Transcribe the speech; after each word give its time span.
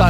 Oggi 0.00 0.08
voglio 0.08 0.09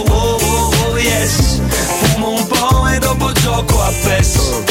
dopo 3.61 3.73
gioco 3.73 3.81
a 3.81 3.91
PES 3.91 4.70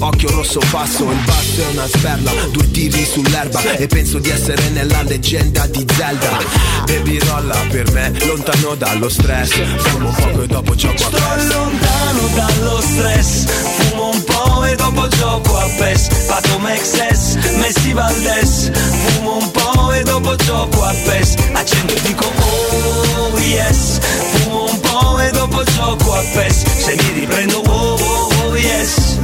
occhio 0.00 0.30
rosso 0.30 0.60
passo 0.70 1.10
Il 1.10 1.18
basso 1.24 1.60
è 1.60 1.72
una 1.72 1.86
sberla, 1.86 2.30
due 2.50 2.70
tiri 2.70 3.04
sull'erba 3.04 3.76
E 3.76 3.86
penso 3.86 4.18
di 4.18 4.30
essere 4.30 4.68
nella 4.70 5.02
leggenda 5.02 5.66
di 5.66 5.84
Zelda. 5.94 6.38
Baby 6.86 7.18
rolla 7.18 7.56
per 7.70 7.90
me, 7.92 8.12
lontano 8.24 8.74
dallo 8.74 9.08
stress 9.08 9.52
Fumo 9.78 10.10
poco 10.10 10.42
e 10.42 10.46
dopo 10.46 10.74
gioco 10.74 10.94
a 10.94 11.08
Sto 11.08 11.18
PES 11.18 11.54
lontano 11.54 12.26
dallo 12.34 12.80
stress 12.80 13.44
Fumo 13.76 14.10
un 14.10 14.24
po' 14.24 14.64
e 14.64 14.74
dopo 14.76 15.08
gioco 15.08 15.56
a 15.58 15.68
PES. 15.78 16.08
Pato 16.26 16.58
Mexes, 16.58 17.36
Messi 17.56 17.92
Valdes 17.92 18.70
Fumo 18.72 19.36
un 19.36 19.50
po' 19.50 19.92
e 19.92 20.02
dopo 20.02 20.34
gioco 20.36 20.84
a 20.84 20.92
PES. 20.92 21.34
Accendo 21.52 21.94
e 21.94 22.00
dico 22.02 22.24
oh 22.24 23.38
yes 23.38 23.98
Fumo 24.32 24.70
un 24.70 24.80
po' 24.80 25.18
e 25.20 25.30
dopo 25.30 25.62
gioco 25.64 26.14
a 26.14 26.22
PES. 26.32 26.64
Se 26.78 26.94
mi 26.96 27.20
riprendo 27.20 27.58
oh 27.66 27.98
oh 28.00 28.34
oh 28.46 28.56
yes 28.56 29.18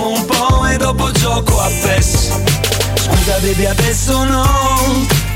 Fumo 0.00 0.16
un 0.16 0.24
po' 0.24 0.66
e 0.66 0.78
dopo 0.78 1.10
gioco 1.10 1.60
a 1.60 1.66
PES 1.66 2.28
Scusa 2.94 3.38
baby 3.42 3.66
adesso 3.66 4.24
no 4.24 4.44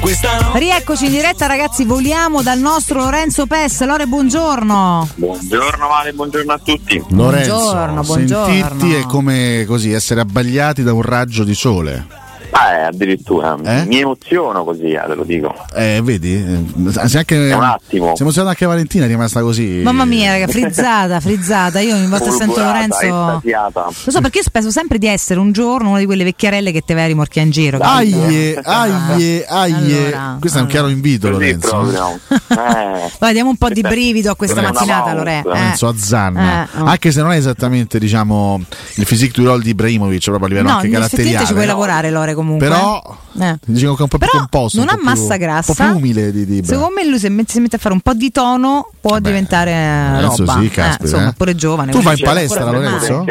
Questa 0.01 0.39
no 0.41 0.53
Rieccoci 0.55 1.05
in 1.05 1.11
diretta 1.11 1.47
ragazzi, 1.47 1.85
voliamo 1.85 2.43
dal 2.43 2.59
nostro 2.59 3.01
Lorenzo 3.01 3.47
Pes. 3.47 3.85
Lore, 3.85 4.07
buongiorno. 4.07 5.09
Buongiorno 5.17 5.89
Male, 5.89 6.13
buongiorno 6.13 6.53
a 6.53 6.61
tutti. 6.63 7.03
Lorenzo, 7.09 7.55
Buongiorno, 7.55 8.03
buongiorno. 8.03 8.47
sentirti 8.47 8.95
è 8.95 9.03
come 9.05 9.65
così 9.67 9.93
essere 9.93 10.21
abbagliati 10.21 10.83
da 10.83 10.93
un 10.93 11.03
raggio 11.03 11.45
di 11.45 11.55
sole. 11.55 12.07
Ah, 12.57 12.73
eh, 12.73 12.83
addirittura. 12.85 13.57
Eh? 13.65 13.85
Mi 13.87 13.99
emoziono 13.99 14.63
così, 14.63 14.93
eh, 14.93 15.03
te 15.07 15.15
lo 15.15 15.25
dico. 15.25 15.53
Eh, 15.75 16.01
vedi? 16.05 16.35
Eh, 16.35 17.09
se 17.09 17.19
anche, 17.19 17.53
un 17.53 17.63
attimo. 17.63 18.15
Siamo 18.15 18.31
stati 18.31 18.47
anche 18.49 18.65
Valentina 18.65 19.05
è 19.07 19.09
rimasta 19.09 19.41
così. 19.41 19.81
Mamma 19.83 20.05
mia, 20.05 20.31
raga, 20.33 20.47
frizzata, 20.47 21.19
frizzata. 21.19 21.81
Io 21.81 21.97
ogni 21.97 22.07
volta 22.07 22.31
sento 22.31 22.61
Lorenzo. 22.63 23.01
estasiata. 23.01 23.87
Lo 24.05 24.11
so 24.11 24.21
perché 24.21 24.39
io 24.39 24.45
penso 24.53 24.71
sempre 24.71 24.99
di 24.99 25.09
essere 25.09 25.41
un 25.41 25.51
giorno 25.51 25.89
una 25.91 25.99
di 25.99 26.07
quelle 26.07 26.23
vecchiarelle 26.23 26.71
che 26.71 26.83
te 26.83 26.95
vai 26.95 27.03
a 27.05 27.07
rimorchia 27.09 27.43
in 27.43 27.51
giro. 27.51 27.79
Aie, 27.81 28.57
aie, 28.63 29.45
aie. 29.47 30.07
Allora, 30.15 30.37
Questo 30.39 30.59
è 30.59 30.61
un 30.63 30.69
chiaro 30.69 30.89
invito, 30.89 31.29
Così 31.31 31.41
Lorenzo. 31.41 31.69
proprio. 31.69 32.21
Eh. 32.55 33.11
Vai, 33.19 33.33
diamo 33.33 33.51
un 33.51 33.57
po' 33.57 33.69
di 33.69 33.81
brivido 33.81 34.31
a 34.31 34.37
questa 34.37 34.61
mattinata, 34.63 35.13
mouse. 35.13 35.15
Lore. 35.17 35.43
Lorenzo 35.45 35.89
a 35.89 35.95
Zanna, 35.97 36.65
Eh, 36.65 36.81
oh. 36.81 36.85
anche 36.85 37.11
se 37.11 37.21
non 37.21 37.33
è 37.33 37.37
esattamente 37.37 37.99
diciamo 37.99 38.61
il 38.95 39.07
physique 39.07 39.43
du 39.43 39.49
roll 39.49 39.61
di 39.61 39.71
Ibrahimovic 39.71 40.23
proprio 40.25 40.47
a 40.47 40.49
livello 40.49 40.69
No, 40.69 40.75
anche 40.77 40.89
caratteriale. 40.91 41.47
ci 41.47 41.53
puoi 41.53 41.67
lavorare, 41.67 42.11
Lore, 42.11 42.35
comunque. 42.45 42.69
Però 42.69 43.17
Eh. 43.41 43.59
diciamo 43.65 43.93
che 43.95 43.99
è 44.01 44.03
un 44.03 44.09
po' 44.09 44.19
più 44.19 44.27
Però 44.29 44.39
composto, 44.39 44.79
non 44.79 44.89
ha 44.91 44.95
più- 44.95 45.05
massa 45.05 45.37
grassa. 45.37 45.71
un 45.73 45.77
po' 45.77 45.85
più 45.85 45.95
umile 45.97 46.31
di, 46.33 46.45
di. 46.47 46.65
Secondo 46.65 46.93
me 46.95 47.09
lui 47.09 47.19
se 47.19 47.29
met- 47.31 47.51
si 47.51 47.61
mette 47.61 47.77
a 47.77 47.79
fare 47.79 47.95
un 47.95 48.01
po' 48.01 48.13
di 48.15 48.31
tono 48.31 48.91
può 49.01 49.13
Vabbè, 49.13 49.27
diventare 49.27 49.71
eh, 49.71 50.21
roba. 50.21 50.35
sì, 50.59 50.65
Eh, 50.67 50.71
caspita, 50.71 51.03
insomma, 51.05 51.29
eh. 51.29 51.33
pure 51.33 51.55
giovane. 51.55 51.91
Tu 51.93 52.01
vai 52.03 52.19
in 52.19 52.25
palestra, 52.25 52.65
Lorenzo? 52.71 53.25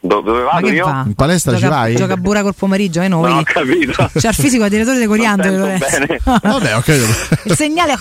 Do- 0.00 0.20
dove 0.20 0.42
vado 0.42 0.68
io? 0.68 0.84
fa? 0.86 1.02
In 1.06 1.14
palestra 1.14 1.56
ci 1.56 1.66
vai? 1.66 1.94
Gioca 1.96 2.16
pure 2.16 2.42
col 2.42 2.54
pomeriggio, 2.54 3.00
eh 3.00 3.08
noi. 3.08 3.30
No, 3.32 3.38
ho 3.38 3.42
capito. 3.44 4.10
C'ha 4.14 4.28
il 4.28 4.34
fisico 4.34 4.62
da 4.64 4.68
direttore 4.68 4.98
di 4.98 5.06
coriandoli, 5.06 5.56
Lorenzo. 5.56 5.86
Vabbè, 6.24 6.76
ho 6.76 6.80
capito. 6.80 7.06
Il 7.44 7.54
segnale 7.54 7.94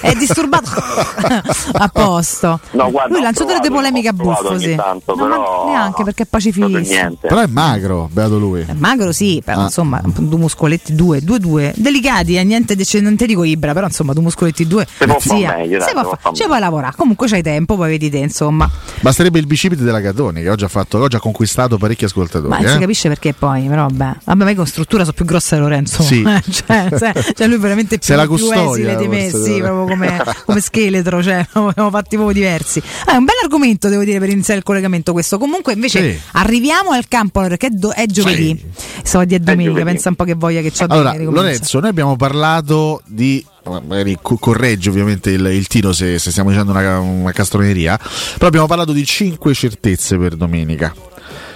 è 0.00 0.14
disturbato 0.14 0.70
a 1.72 1.88
posto. 1.88 2.60
No, 2.72 2.90
guarda, 2.90 3.12
Lui 3.16 3.22
provato, 3.32 3.70
polemica 3.70 4.10
ho 4.10 4.14
provato 4.14 4.42
buffo, 4.42 4.54
ogni 4.54 4.64
sì. 4.64 4.74
tanto, 4.74 5.14
No, 5.14 5.64
neanche 5.66 6.04
perché 6.04 6.22
è 6.24 6.26
pacifista. 6.26 6.78
niente. 6.78 7.28
Però 7.28 7.40
è 7.40 7.46
magro, 7.46 8.08
beato 8.12 8.38
lui. 8.38 8.62
È 8.66 8.72
magro 8.74 9.12
sì, 9.12 9.40
però. 9.44 9.63
Insomma, 9.64 10.00
due 10.04 10.38
muscoletti 10.38 10.94
due, 10.94 11.20
due 11.20 11.38
due, 11.38 11.72
delicati, 11.76 12.36
eh, 12.36 12.44
niente 12.44 12.76
non 13.00 13.16
ti 13.16 13.26
dico 13.26 13.44
Ibra, 13.44 13.72
però 13.72 13.86
insomma, 13.86 14.12
due 14.12 14.22
muscoletti 14.22 14.66
due. 14.66 14.86
Si 14.98 15.04
può 15.06 15.18
zia. 15.20 15.48
far 15.48 15.56
meglio, 15.58 15.78
dai, 15.78 15.88
Si 15.88 15.92
può 15.94 16.02
fa- 16.02 16.16
ci 16.22 16.30
meglio. 16.32 16.46
puoi 16.46 16.60
lavorare, 16.60 16.94
comunque 16.96 17.28
c'hai 17.28 17.42
tempo, 17.42 17.76
poi 17.76 17.88
vedi 17.90 18.10
te, 18.10 18.18
insomma. 18.18 18.70
Basterebbe 19.00 19.38
il 19.38 19.46
bicipite 19.46 19.82
della 19.82 20.00
Catoni 20.00 20.42
che 20.42 20.48
oggi 20.50 20.64
ha, 20.64 20.68
fatto, 20.68 20.98
oggi 20.98 21.16
ha 21.16 21.20
conquistato 21.20 21.76
parecchi 21.78 22.04
ascoltatori. 22.04 22.48
Ma 22.48 22.58
non 22.58 22.68
si 22.68 22.76
eh? 22.76 22.80
capisce 22.80 23.08
perché 23.08 23.34
poi, 23.34 23.62
però 23.62 23.86
vabbè. 23.88 24.16
Vabbè, 24.24 24.44
ma 24.44 24.54
con 24.54 24.66
struttura 24.66 25.02
sono 25.02 25.14
più 25.14 25.24
grossa 25.24 25.56
di 25.56 25.62
Lorenzo. 25.62 26.02
Sì. 26.02 26.22
Eh, 26.22 26.42
cioè, 26.50 26.88
se- 26.96 27.32
cioè 27.34 27.46
lui 27.46 27.58
veramente 27.58 27.98
più, 27.98 28.06
Se 28.06 28.14
la 28.16 28.22
più 28.22 28.30
custodia, 28.32 28.70
esile 28.70 28.96
di 28.96 29.08
me, 29.08 29.28
sì, 29.30 29.58
proprio 29.60 29.84
come, 29.86 30.22
come 30.46 30.60
scheletro, 30.60 31.22
cioè, 31.22 31.46
abbiamo 31.52 31.90
fatti 31.90 32.16
proprio 32.16 32.32
diversi. 32.32 32.82
Ah, 33.06 33.12
è 33.14 33.16
un 33.16 33.24
bel 33.24 33.34
argomento, 33.42 33.88
devo 33.88 34.04
dire, 34.04 34.18
per 34.18 34.28
iniziare 34.30 34.58
il 34.58 34.64
collegamento 34.64 35.12
questo. 35.12 35.38
Comunque 35.38 35.72
invece 35.72 36.12
Sì. 36.12 36.20
arriviamo 36.32 36.90
al 36.90 37.06
campo 37.08 37.40
perché 37.40 37.66
è, 37.68 37.70
do- 37.70 37.92
è 37.92 38.06
giovedì. 38.06 38.60
Stavo 39.02 39.24
a 39.24 39.26
dire 39.26 39.42
domenica, 39.56 39.84
pensa 39.84 40.08
un 40.08 40.14
po' 40.14 40.24
che 40.24 40.34
voglia 40.34 40.60
che 40.60 40.70
c'ho 40.70 40.84
Allora, 40.88 41.10
ricomincia. 41.12 41.40
Lorenzo, 41.40 41.80
noi 41.80 41.90
abbiamo 41.90 42.16
parlato 42.16 43.02
di. 43.06 43.44
Magari 43.64 44.18
co- 44.20 44.36
correggi 44.36 44.88
ovviamente 44.88 45.30
il, 45.30 45.44
il 45.46 45.66
tiro 45.68 45.92
se, 45.92 46.18
se 46.18 46.30
stiamo 46.30 46.50
dicendo 46.50 46.72
una, 46.72 46.98
una 46.98 47.32
castroneria. 47.32 47.98
Però 48.34 48.46
abbiamo 48.46 48.66
parlato 48.66 48.92
di 48.92 49.04
5 49.04 49.54
certezze 49.54 50.18
per 50.18 50.36
domenica. 50.36 50.94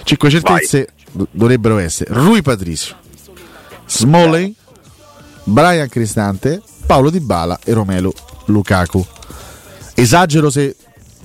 5 0.03 0.29
certezze 0.29 0.89
do- 1.11 1.27
dovrebbero 1.31 1.77
essere 1.77 2.13
Rui 2.13 2.41
Patricio, 2.41 2.95
Smalling, 3.85 4.53
Brian 5.43 5.87
Cristante, 5.87 6.61
Paolo 6.85 7.09
Di 7.09 7.19
Bala 7.19 7.59
e 7.63 7.73
Romelu 7.73 8.11
Lukaku. 8.45 9.05
Esagero 9.93 10.49
se 10.49 10.75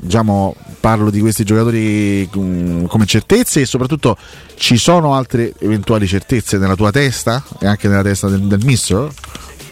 diciamo, 0.04 0.54
parlo 0.80 1.10
di 1.10 1.20
questi 1.20 1.44
giocatori 1.44 2.28
mm, 2.36 2.84
come 2.84 3.06
certezze 3.06 3.62
e 3.62 3.66
soprattutto 3.66 4.16
ci 4.56 4.76
sono 4.76 5.14
altre 5.14 5.54
eventuali 5.60 6.06
certezze 6.06 6.58
nella 6.58 6.76
tua 6.76 6.90
testa 6.90 7.42
e 7.58 7.66
anche 7.66 7.88
nella 7.88 8.02
testa 8.02 8.28
del, 8.28 8.42
del 8.42 8.60
mister? 8.64 9.10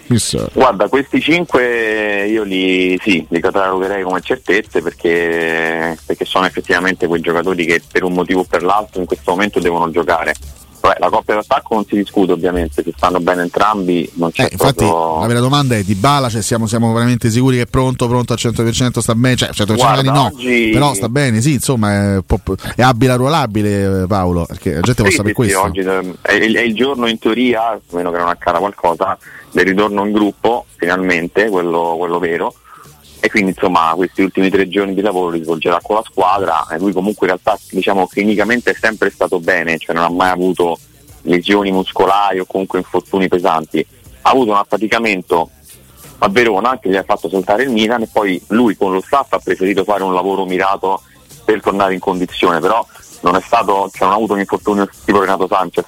Mister. 0.06 0.50
Guarda, 0.52 0.88
questi 0.88 1.20
cinque 1.20 2.26
io 2.26 2.42
li, 2.42 2.98
sì, 3.02 3.24
li 3.28 3.40
catalogerei 3.40 4.02
come 4.02 4.20
certezze 4.20 4.82
perché, 4.82 5.96
perché 6.04 6.24
sono 6.24 6.46
effettivamente 6.46 7.06
quei 7.06 7.20
giocatori 7.20 7.64
che 7.64 7.80
per 7.90 8.02
un 8.02 8.12
motivo 8.12 8.40
o 8.40 8.44
per 8.44 8.62
l'altro 8.62 9.00
in 9.00 9.06
questo 9.06 9.30
momento 9.30 9.60
devono 9.60 9.90
giocare. 9.90 10.34
Vabbè, 10.82 10.96
la 10.98 11.10
coppia 11.10 11.34
d'attacco 11.36 11.74
non 11.74 11.84
si 11.86 11.94
discute 11.94 12.32
ovviamente, 12.32 12.82
se 12.82 12.92
stanno 12.96 13.20
bene 13.20 13.42
entrambi 13.42 14.10
non 14.14 14.32
c'è 14.32 14.42
Eh, 14.42 14.48
infatti 14.50 14.84
proprio... 14.84 15.20
la 15.20 15.26
vera 15.28 15.38
domanda 15.38 15.76
è 15.76 15.84
di 15.84 15.94
Bala, 15.94 16.28
cioè 16.28 16.42
siamo, 16.42 16.66
siamo 16.66 16.92
veramente 16.92 17.30
sicuri 17.30 17.56
che 17.58 17.62
è 17.62 17.66
pronto, 17.66 18.08
pronto 18.08 18.32
al 18.32 18.38
100%, 18.42 18.98
sta 18.98 19.14
bene, 19.14 19.36
cioè 19.36 19.50
100% 19.50 19.74
Guarda, 19.76 20.10
no, 20.10 20.24
oggi- 20.26 20.70
però 20.72 20.92
sta 20.92 21.08
bene, 21.08 21.40
sì, 21.40 21.52
insomma 21.52 22.16
è, 22.16 22.20
è 22.74 22.82
abile 22.82 23.14
ruolabile 23.16 24.02
eh, 24.02 24.06
Paolo, 24.08 24.44
perché 24.44 24.74
la 24.74 24.80
gente 24.80 25.02
può 25.02 25.10
Sì, 25.10 25.16
sapere 25.18 25.34
sì, 25.36 25.42
sì, 25.48 25.52
questo. 25.54 25.62
oggi 25.62 25.78
eh, 25.80 26.14
è, 26.20 26.32
il- 26.32 26.56
è 26.56 26.60
il 26.62 26.74
giorno 26.74 27.06
in 27.06 27.18
teoria, 27.20 27.68
a 27.68 27.80
meno 27.92 28.10
che 28.10 28.18
non 28.18 28.28
accada 28.28 28.58
qualcosa, 28.58 29.16
del 29.52 29.64
ritorno 29.66 30.04
in 30.04 30.10
gruppo, 30.10 30.66
finalmente, 30.76 31.48
quello, 31.48 31.94
quello 31.96 32.18
vero. 32.18 32.54
E 33.24 33.30
quindi 33.30 33.52
insomma 33.52 33.92
questi 33.94 34.20
ultimi 34.20 34.50
tre 34.50 34.68
giorni 34.68 34.94
di 34.94 35.00
lavoro 35.00 35.30
li 35.30 35.44
svolgerà 35.44 35.78
con 35.80 35.94
la 35.94 36.02
squadra 36.04 36.66
e 36.66 36.78
lui 36.78 36.92
comunque 36.92 37.28
in 37.28 37.34
realtà 37.34 37.56
diciamo 37.70 38.08
clinicamente 38.08 38.72
è 38.72 38.74
sempre 38.74 39.10
stato 39.10 39.38
bene, 39.38 39.78
cioè 39.78 39.94
non 39.94 40.02
ha 40.02 40.10
mai 40.10 40.30
avuto 40.30 40.76
lesioni 41.22 41.70
muscolari 41.70 42.40
o 42.40 42.46
comunque 42.46 42.80
infortuni 42.80 43.28
pesanti. 43.28 43.86
Ha 44.22 44.30
avuto 44.30 44.50
un 44.50 44.56
affaticamento 44.56 45.50
a 46.18 46.28
Verona 46.30 46.80
che 46.80 46.88
gli 46.88 46.96
ha 46.96 47.04
fatto 47.04 47.28
saltare 47.28 47.62
il 47.62 47.70
Milan 47.70 48.02
e 48.02 48.08
poi 48.10 48.42
lui 48.48 48.76
con 48.76 48.92
lo 48.92 49.00
staff 49.00 49.32
ha 49.34 49.38
preferito 49.38 49.84
fare 49.84 50.02
un 50.02 50.14
lavoro 50.14 50.44
mirato 50.44 51.00
per 51.44 51.60
tornare 51.60 51.94
in 51.94 52.00
condizione, 52.00 52.58
però 52.58 52.84
non 53.20 53.36
è 53.36 53.40
stato, 53.40 53.88
cioè 53.92 54.02
non 54.02 54.14
ha 54.14 54.16
avuto 54.16 54.32
un 54.32 54.40
infortunio 54.40 54.88
tipo 55.04 55.20
Renato 55.20 55.46
Sanchez 55.46 55.86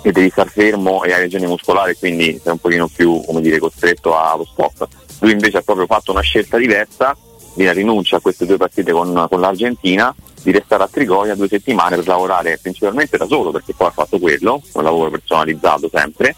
che 0.00 0.12
devi 0.12 0.30
star 0.30 0.48
fermo 0.48 1.02
e 1.02 1.12
hai 1.12 1.22
lesioni 1.22 1.46
muscolari 1.46 1.96
quindi 1.96 2.40
sei 2.40 2.52
un 2.52 2.58
pochino 2.58 2.86
più 2.86 3.20
come 3.26 3.40
dire, 3.40 3.58
costretto 3.58 4.16
allo 4.16 4.44
sport. 4.44 4.86
Lui 5.20 5.32
invece 5.32 5.58
ha 5.58 5.62
proprio 5.62 5.86
fatto 5.86 6.12
una 6.12 6.20
scelta 6.20 6.56
diversa, 6.56 7.16
di 7.54 7.70
rinuncia 7.72 8.16
a 8.16 8.20
queste 8.20 8.44
due 8.44 8.58
partite 8.58 8.92
con, 8.92 9.26
con 9.28 9.40
l'Argentina, 9.40 10.14
di 10.42 10.52
restare 10.52 10.82
a 10.82 10.88
Trigoria 10.88 11.34
due 11.34 11.48
settimane 11.48 11.96
per 11.96 12.06
lavorare 12.06 12.58
principalmente 12.60 13.16
da 13.16 13.26
solo, 13.26 13.50
perché 13.50 13.72
poi 13.74 13.88
ha 13.88 13.92
fatto 13.92 14.18
quello, 14.18 14.60
un 14.72 14.82
lavoro 14.82 15.10
personalizzato 15.10 15.88
sempre 15.92 16.36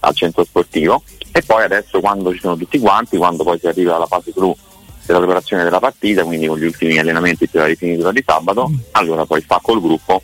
al 0.00 0.14
centro 0.14 0.44
sportivo. 0.44 1.02
E 1.32 1.42
poi 1.42 1.64
adesso 1.64 2.00
quando 2.00 2.32
ci 2.32 2.40
sono 2.40 2.56
tutti 2.56 2.78
quanti, 2.78 3.16
quando 3.16 3.44
poi 3.44 3.58
si 3.58 3.66
arriva 3.66 3.96
alla 3.96 4.06
fase 4.06 4.32
clou 4.32 4.56
della 5.04 5.18
preparazione 5.18 5.64
della 5.64 5.80
partita, 5.80 6.24
quindi 6.24 6.46
con 6.46 6.58
gli 6.58 6.64
ultimi 6.64 6.98
allenamenti 6.98 7.48
per 7.48 7.62
la 7.62 7.66
rifinitura 7.66 8.12
di 8.12 8.22
sabato, 8.24 8.70
allora 8.92 9.26
poi 9.26 9.40
fa 9.40 9.58
col 9.60 9.80
gruppo 9.80 10.22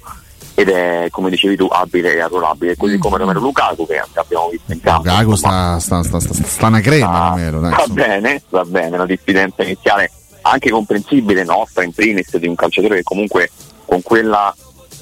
ed 0.57 0.71
è 0.71 1.09
come 1.11 1.29
dicevi 1.29 1.55
tu 1.55 1.69
abile 1.71 2.15
e 2.15 2.21
arruolabile, 2.21 2.77
così 2.77 2.97
come 2.97 3.19
Romero 3.19 3.41
Lukaku 3.41 3.87
che 3.87 4.03
abbiamo 4.15 4.49
visto 4.49 4.73
in 4.73 4.81
campo. 4.81 5.09
Lukaku 5.09 5.35
sta, 5.35 5.79
sta, 5.79 6.03
sta, 6.03 6.19
sta, 6.19 6.33
sta 6.33 6.67
una 6.67 6.81
crema, 6.81 7.07
sta- 7.07 7.29
Romero, 7.29 7.61
dai, 7.61 7.71
va 7.71 7.77
insomma. 7.81 8.07
bene, 8.07 8.43
va 8.49 8.65
bene, 8.65 8.97
una 8.97 9.07
diffidenza 9.07 9.63
iniziale 9.63 10.11
anche 10.41 10.71
comprensibile 10.71 11.45
nostra 11.45 11.85
in 11.85 11.93
primis 11.93 12.35
di 12.39 12.47
un 12.47 12.55
calciatore 12.55 12.97
che 12.97 13.03
comunque 13.03 13.51
con 13.85 14.01
quella 14.01 14.55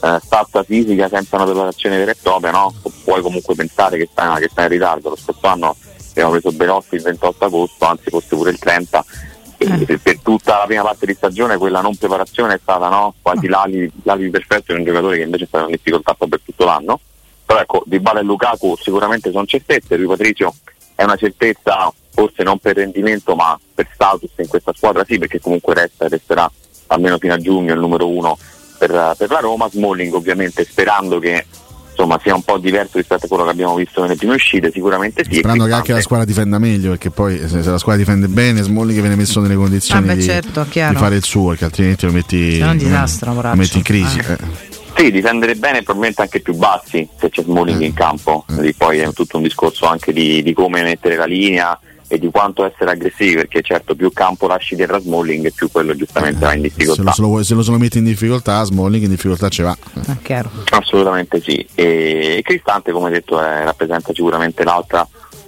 eh, 0.02 0.18
stazza 0.22 0.64
fisica 0.64 1.08
senza 1.08 1.36
una 1.36 1.44
preparazione 1.44 1.98
vera 1.98 2.10
e 2.10 2.16
propria 2.20 2.50
no? 2.50 2.74
puoi 3.04 3.22
comunque 3.22 3.54
pensare 3.54 3.96
che 3.96 4.08
sta, 4.10 4.34
che 4.38 4.48
sta 4.50 4.62
in 4.62 4.68
ritardo 4.68 5.10
lo 5.10 5.16
scorso 5.16 5.46
anno 5.46 5.76
abbiamo 6.10 6.30
preso 6.32 6.50
Belotti 6.50 6.94
il 6.96 7.02
28 7.02 7.44
agosto 7.44 7.84
anzi 7.84 8.10
forse 8.10 8.34
pure 8.34 8.50
il 8.50 8.58
30 8.58 9.04
e 9.58 9.98
per, 9.98 10.18
tutta 10.20 10.58
la 10.58 10.64
prima 10.66 10.82
parte 10.82 11.06
di 11.06 11.14
stagione 11.14 11.56
quella 11.56 11.80
non 11.80 11.96
preparazione 11.96 12.54
è 12.54 12.58
stata 12.60 12.88
no? 12.88 13.14
quasi 13.20 13.46
l'ali, 13.46 13.90
l'alibi 14.02 14.30
perfetto 14.30 14.72
di 14.72 14.78
un 14.78 14.84
giocatore 14.84 15.16
che 15.16 15.22
invece 15.22 15.44
è 15.44 15.46
stato 15.46 15.64
in 15.66 15.70
difficoltà 15.72 16.14
per 16.14 16.40
tutto 16.44 16.64
l'anno. 16.64 17.00
Però 17.44 17.60
ecco 17.60 17.82
Di 17.86 18.00
Bala 18.00 18.20
e 18.20 18.22
Lukaku 18.22 18.76
sicuramente 18.80 19.30
sono 19.30 19.44
certezze. 19.46 19.96
Rui 19.96 20.06
Patricio 20.06 20.54
è 20.94 21.04
una 21.04 21.16
certezza 21.16 21.92
forse 22.10 22.42
non 22.42 22.58
per 22.58 22.76
rendimento 22.76 23.34
ma 23.34 23.58
per 23.74 23.88
status 23.92 24.30
in 24.36 24.46
questa 24.46 24.72
squadra 24.72 25.04
sì 25.04 25.18
perché 25.18 25.40
comunque 25.40 25.74
resta 25.74 26.04
e 26.04 26.08
resterà 26.08 26.50
almeno 26.86 27.18
fino 27.18 27.34
a 27.34 27.38
giugno 27.38 27.74
il 27.74 27.80
numero 27.80 28.08
uno 28.08 28.38
per, 28.78 29.14
per 29.16 29.30
la 29.30 29.40
Roma. 29.40 29.68
Smalling 29.68 30.14
ovviamente 30.14 30.64
sperando 30.64 31.18
che 31.18 31.44
insomma 31.96 32.18
sia 32.22 32.34
un 32.34 32.42
po' 32.42 32.58
diverso 32.58 32.98
rispetto 32.98 33.26
a 33.26 33.28
quello 33.28 33.44
che 33.44 33.50
abbiamo 33.50 33.76
visto 33.76 34.02
nelle 34.02 34.16
prime 34.16 34.34
uscite 34.34 34.70
sicuramente 34.72 35.24
sì 35.24 35.36
Sperando 35.36 35.64
che 35.66 35.72
anche 35.72 35.92
la 35.92 36.00
squadra 36.00 36.24
difenda 36.26 36.58
meglio, 36.58 36.90
perché 36.90 37.10
poi 37.10 37.38
se, 37.38 37.62
se 37.62 37.70
la 37.70 37.78
squadra 37.78 38.02
difende 38.02 38.26
bene, 38.28 38.62
Smalling 38.62 39.00
viene 39.00 39.16
messo 39.16 39.40
nelle 39.40 39.54
condizioni 39.54 40.02
Ah, 40.02 40.06
beh, 40.12 40.16
di, 40.16 40.22
certo, 40.22 40.66
chiaro. 40.68 40.92
di 40.94 40.98
fare 40.98 41.16
il 41.16 41.24
suo, 41.24 41.48
perché 41.50 41.64
altrimenti 41.66 42.06
lo 42.06 42.12
metti, 42.12 42.60
un 42.60 42.76
disastro, 42.76 43.28
lo 43.30 43.34
poraccio. 43.36 43.56
metti 43.56 43.76
in 43.78 43.82
crisi. 43.82 44.18
Eh. 44.18 44.32
eh. 44.32 44.72
Sì, 44.96 45.10
difendere 45.10 45.54
bene 45.56 45.78
probabilmente 45.82 46.22
anche 46.22 46.40
più 46.40 46.54
bassi 46.54 47.08
se 47.18 47.28
c'è 47.30 47.42
Smalling 47.42 47.80
Eh. 47.80 47.86
in 47.86 47.94
campo, 47.94 48.44
Eh. 48.48 48.52
Quindi 48.54 48.74
poi 48.74 48.98
è 48.98 49.12
tutto 49.12 49.36
un 49.38 49.42
discorso 49.42 49.86
anche 49.86 50.12
di, 50.12 50.42
di 50.42 50.52
come 50.52 50.82
mettere 50.82 51.16
la 51.16 51.24
linea 51.26 51.78
e 52.08 52.18
di 52.18 52.30
quanto 52.30 52.64
essere 52.64 52.90
aggressivi, 52.90 53.34
perché 53.34 53.62
certo 53.62 53.94
più 53.94 54.12
campo 54.12 54.46
lasci 54.46 54.74
dietro 54.76 54.96
a 54.96 55.00
Smalling 55.00 55.52
più 55.52 55.70
quello 55.70 55.94
giustamente 55.96 56.40
va 56.44 56.54
in 56.54 56.62
Se 56.62 56.68
lo, 56.68 56.74
difficoltà. 56.76 57.12
se, 57.12 57.20
lo, 57.22 57.28
vuoi- 57.28 57.44
se 57.44 57.54
lo- 57.54 57.62
se 57.62 57.70
lo 57.70 57.78
metti 57.78 57.98
in 57.98 58.04
difficoltà, 58.04 58.62
Smalling 58.64 59.04
in 59.04 59.10
difficoltà 59.10 59.48
ci 59.48 59.62
va. 59.62 59.76
Eh. 59.96 60.00
Ah, 60.10 60.16
chiaro. 60.22 60.50
Assolutamente 60.70 61.40
sì. 61.40 61.66
E 61.74 62.40
Cristante, 62.44 62.92
come 62.92 63.10
detto, 63.10 63.40
eh, 63.40 63.64
rappresenta 63.64 64.12
sicuramente 64.12 64.64
l'altra, 64.64 65.06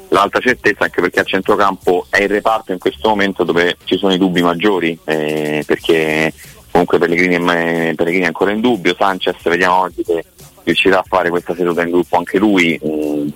l'altra 0.09 0.41
certezza, 0.41 0.85
anche 0.85 1.01
perché 1.01 1.21
a 1.21 1.25
centrocampo 1.25 2.07
è 2.11 2.23
il 2.23 2.29
reparto 2.29 2.73
in 2.73 2.79
questo 2.79 3.09
momento 3.09 3.45
dove 3.45 3.77
ci 3.85 3.97
sono 3.99 4.13
i 4.15 4.19
dubbi 4.19 4.43
maggiori, 4.43 4.99
eh, 5.05 5.63
perché 5.67 6.33
comunque 6.71 6.99
Pellegrini, 6.99 7.35
è- 7.37 7.95
Pellegrini 7.95 8.25
è 8.25 8.27
ancora 8.27 8.51
in 8.53 8.61
dubbio, 8.61 8.95
Sanchez 8.99 9.37
vediamo 9.45 9.77
oggi 9.81 10.03
se 10.05 10.25
riuscirà 10.65 10.99
a 10.99 11.05
fare 11.07 11.31
questa 11.31 11.55
seduta 11.55 11.83
in 11.83 11.91
gruppo 11.91 12.17
anche 12.17 12.39
lui, 12.39 12.79
mm, 12.85 13.29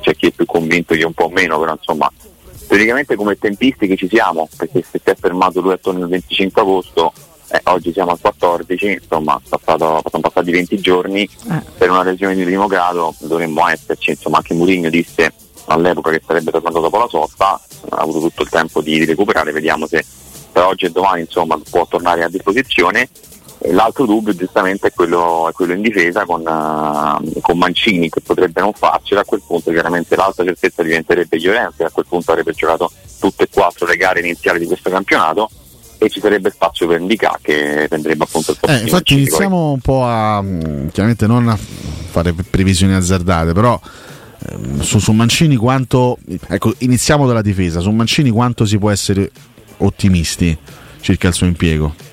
c'è 0.00 0.14
chi 0.16 0.26
è 0.28 0.30
più 0.30 0.46
convinto, 0.46 0.94
chi 0.94 1.00
è 1.02 1.04
un 1.04 1.12
po' 1.12 1.28
meno, 1.28 1.58
però 1.58 1.72
insomma 1.72 2.10
teoricamente 2.68 3.16
come 3.16 3.36
tempistiche 3.38 3.96
ci 3.96 4.08
siamo, 4.08 4.48
perché 4.56 4.84
se 4.88 5.00
si 5.02 5.10
è 5.10 5.16
fermato 5.18 5.60
lui 5.60 5.72
attorno 5.72 6.04
al 6.04 6.08
25 6.10 6.60
agosto, 6.62 7.12
eh, 7.50 7.60
oggi 7.64 7.92
siamo 7.92 8.10
al 8.10 8.20
14, 8.20 8.98
insomma 9.00 9.40
passato- 9.48 10.02
sono 10.08 10.22
passati 10.22 10.50
20 10.50 10.78
giorni, 10.78 11.22
Eh. 11.22 11.62
per 11.78 11.90
una 11.90 12.02
lesione 12.02 12.34
di 12.34 12.44
primo 12.44 12.66
grado 12.66 13.14
dovremmo 13.20 13.66
esserci, 13.66 14.10
insomma 14.10 14.36
anche 14.36 14.54
Mourinho 14.54 14.90
disse 14.90 15.32
all'epoca 15.66 16.10
che 16.10 16.22
sarebbe 16.24 16.50
tornato 16.50 16.80
dopo 16.80 16.98
la 16.98 17.08
sosta, 17.08 17.60
ha 17.88 17.96
avuto 17.96 18.20
tutto 18.20 18.42
il 18.42 18.48
tempo 18.50 18.80
di, 18.82 18.98
di 18.98 19.04
recuperare, 19.06 19.50
vediamo 19.52 19.86
se 19.86 20.04
per 20.52 20.64
oggi 20.64 20.86
e 20.86 20.90
domani 20.90 21.22
insomma, 21.22 21.58
può 21.70 21.86
tornare 21.86 22.22
a 22.22 22.28
disposizione. 22.28 23.08
L'altro 23.70 24.06
dubbio 24.06 24.34
giustamente 24.34 24.88
è 24.88 24.92
quello, 24.92 25.48
è 25.48 25.52
quello 25.52 25.72
in 25.72 25.82
difesa 25.82 26.24
con, 26.24 26.40
eh, 26.42 27.40
con 27.40 27.58
Mancini 27.58 28.08
che 28.08 28.20
potrebbe 28.20 28.60
non 28.60 28.72
farcela, 28.72 29.22
a 29.22 29.24
quel 29.24 29.42
punto 29.44 29.72
chiaramente 29.72 30.14
l'altra 30.14 30.44
certezza 30.44 30.82
diventerebbe 30.82 31.40
Llorente, 31.40 31.82
a 31.84 31.90
quel 31.90 32.06
punto 32.08 32.30
avrebbe 32.30 32.52
giocato 32.52 32.90
tutte 33.18 33.44
e 33.44 33.48
quattro 33.52 33.86
le 33.86 33.96
gare 33.96 34.20
iniziali 34.20 34.60
di 34.60 34.66
questo 34.66 34.90
campionato 34.90 35.50
e 35.98 36.08
ci 36.08 36.20
sarebbe 36.20 36.50
spazio 36.50 36.86
per 36.86 37.00
Indica 37.00 37.36
che 37.42 37.86
prenderebbe 37.88 38.22
appunto 38.22 38.52
il 38.52 38.58
posto 38.60 38.76
Eh, 38.76 38.82
infatti 38.82 39.14
Mancini. 39.14 39.18
Poi- 39.18 39.26
iniziamo 39.26 39.72
un 39.72 39.80
po' 39.80 40.04
a 40.04 40.40
mh, 40.40 40.90
chiaramente 40.92 41.26
non 41.26 41.48
a 41.48 41.56
fare 41.56 42.32
pre- 42.32 42.44
previsioni 42.48 42.94
azzardate, 42.94 43.52
però 43.52 43.78
ehm, 44.50 44.80
su, 44.82 45.00
su 45.00 45.10
Mancini 45.10 45.56
quanto 45.56 46.16
ecco, 46.46 46.72
iniziamo 46.78 47.26
dalla 47.26 47.42
difesa, 47.42 47.80
su 47.80 47.90
Mancini 47.90 48.30
quanto 48.30 48.64
si 48.64 48.78
può 48.78 48.90
essere 48.90 49.32
ottimisti 49.78 50.56
circa 51.00 51.26
il 51.26 51.34
suo 51.34 51.46
impiego. 51.46 52.06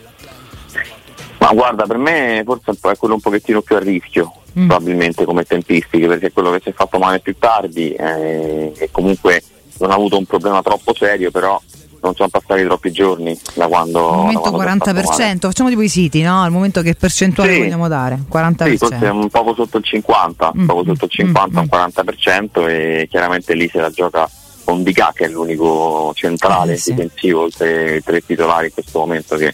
Ma 1.45 1.53
guarda, 1.53 1.83
per 1.85 1.97
me 1.97 2.41
forse 2.45 2.71
è 2.71 2.97
quello 2.97 3.15
un 3.15 3.19
pochettino 3.21 3.61
più 3.61 3.75
a 3.75 3.79
rischio, 3.79 4.31
Mm. 4.57 4.67
probabilmente 4.67 5.25
come 5.25 5.43
tempistiche, 5.43 6.07
perché 6.07 6.27
è 6.27 6.31
quello 6.31 6.49
che 6.51 6.61
si 6.63 6.69
è 6.69 6.73
fatto 6.73 6.97
male 6.97 7.19
più 7.19 7.35
tardi 7.37 7.91
eh, 7.91 8.71
e 8.77 8.89
comunque 8.89 9.43
non 9.79 9.91
ha 9.91 9.95
avuto 9.95 10.17
un 10.17 10.23
problema 10.25 10.61
troppo 10.61 10.93
serio, 10.95 11.29
però 11.29 11.61
non 12.01 12.15
sono 12.15 12.29
passati 12.29 12.63
troppi 12.63 12.91
giorni 12.91 13.37
da 13.55 13.67
quando... 13.67 14.09
Al 14.11 14.15
momento 14.17 14.39
quando 14.51 14.59
si 14.61 14.67
è 14.67 14.77
fatto 14.77 14.91
40%, 14.91 15.17
male. 15.17 15.37
facciamo 15.41 15.69
tipo 15.69 15.81
i 15.81 15.89
siti, 15.89 16.21
no? 16.21 16.41
Al 16.41 16.51
momento 16.51 16.81
che 16.81 16.93
percentuale 16.95 17.53
Sì. 17.53 17.59
vogliamo 17.59 17.87
dare? 17.89 18.19
40%. 18.31 18.69
Sì, 18.69 18.77
forse 18.77 18.99
è 19.05 19.09
un 19.09 19.27
poco 19.29 19.53
sotto 19.55 19.77
il 19.77 19.83
50, 19.83 20.51
Mm, 20.55 20.65
poco 20.67 20.83
sotto 20.85 21.05
il 21.05 21.11
50, 21.11 21.59
mm, 21.59 21.63
un 21.63 21.67
40% 21.67 22.67
e 22.67 23.07
chiaramente 23.09 23.53
lì 23.55 23.67
se 23.67 23.79
la 23.81 23.89
gioca 23.89 24.29
con 24.63 24.83
Dica 24.83 25.11
che 25.13 25.25
è 25.25 25.27
l'unico 25.27 26.11
centrale 26.15 26.73
Eh, 26.73 26.77
sì. 26.77 26.93
difensivo 26.93 27.41
oltre 27.41 27.91
ai 27.95 28.03
tre 28.03 28.23
titolari 28.25 28.67
in 28.67 28.73
questo 28.73 28.99
momento 28.99 29.35
che, 29.35 29.53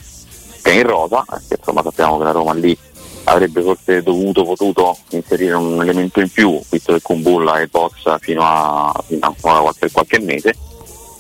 che 0.62 0.72
è 0.72 0.76
in 0.76 0.84
rosa, 0.84 1.26
che 1.48 1.56
insomma 1.58 1.82
sappiamo 1.84 2.18
che 2.18 2.24
la 2.24 2.32
Roma 2.32 2.54
lì 2.54 2.78
avrebbe 3.26 3.62
forse 3.62 4.02
dovuto, 4.02 4.44
potuto 4.44 4.98
inserire 5.10 5.54
un 5.54 5.82
elemento 5.82 6.20
in 6.20 6.30
più, 6.30 6.60
visto 6.70 6.94
che 6.94 7.02
Kumbulla 7.02 7.60
è 7.60 7.68
box 7.68 8.18
fino 8.20 8.42
a, 8.44 8.94
fino 9.06 9.26
a 9.26 9.36
qualche, 9.40 9.92
qualche 9.92 10.20
mese. 10.20 10.56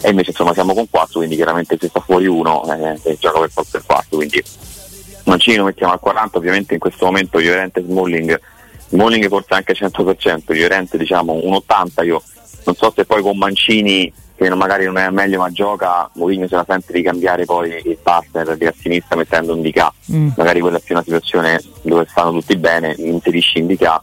E 0.04 0.10
invece 0.10 0.32
insomma 0.32 0.54
siamo 0.54 0.74
con 0.74 0.90
4 0.90 1.20
quindi 1.20 1.36
chiaramente 1.36 1.78
se 1.80 1.88
sta 1.88 2.00
fuori 2.00 2.26
uno 2.26 2.64
eh, 3.04 3.18
gioca 3.20 3.40
per 3.40 3.52
forza 3.52 3.78
il 3.78 3.84
4 3.86 4.18
quindi 4.18 4.44
Mancini 5.26 5.58
lo 5.58 5.66
mettiamo 5.66 5.94
al 5.94 6.00
40 6.00 6.40
ovviamente 6.40 6.74
in 6.74 6.80
questo 6.80 7.06
momento 7.06 7.38
Llorente 7.38 7.84
Smalling 7.84 8.40
Smalling 8.88 9.28
forse 9.28 9.54
anche 9.54 9.74
100% 9.74 10.56
Llorente 10.56 10.98
diciamo 10.98 11.40
un 11.44 11.54
80 11.54 12.02
io 12.02 12.20
non 12.64 12.74
so 12.74 12.92
se 12.96 13.06
poi 13.06 13.22
con 13.22 13.38
Mancini 13.38 14.12
non- 14.50 14.58
magari 14.58 14.86
non 14.86 14.98
è 14.98 15.10
meglio 15.10 15.40
ma 15.40 15.50
gioca 15.52 16.10
Mourinho 16.14 16.48
se 16.48 16.56
la 16.56 16.66
sente 16.68 16.94
di 16.94 17.02
cambiare 17.02 17.46
poi 17.46 17.70
il 17.86 17.98
partner 18.02 18.56
di 18.58 18.66
a 18.66 18.74
sinistra 18.78 19.16
mettendo 19.16 19.54
un 19.54 19.62
DK 19.62 19.90
Mm. 20.12 20.30
magari 20.36 20.60
quella 20.60 20.78
è 20.78 20.82
più 20.82 20.94
una 20.96 21.04
situazione 21.04 21.62
dove 21.84 22.06
stanno 22.10 22.32
tutti 22.32 22.56
bene 22.58 22.94
inserisci 22.98 23.60
in 23.60 23.68
DK 23.68 24.00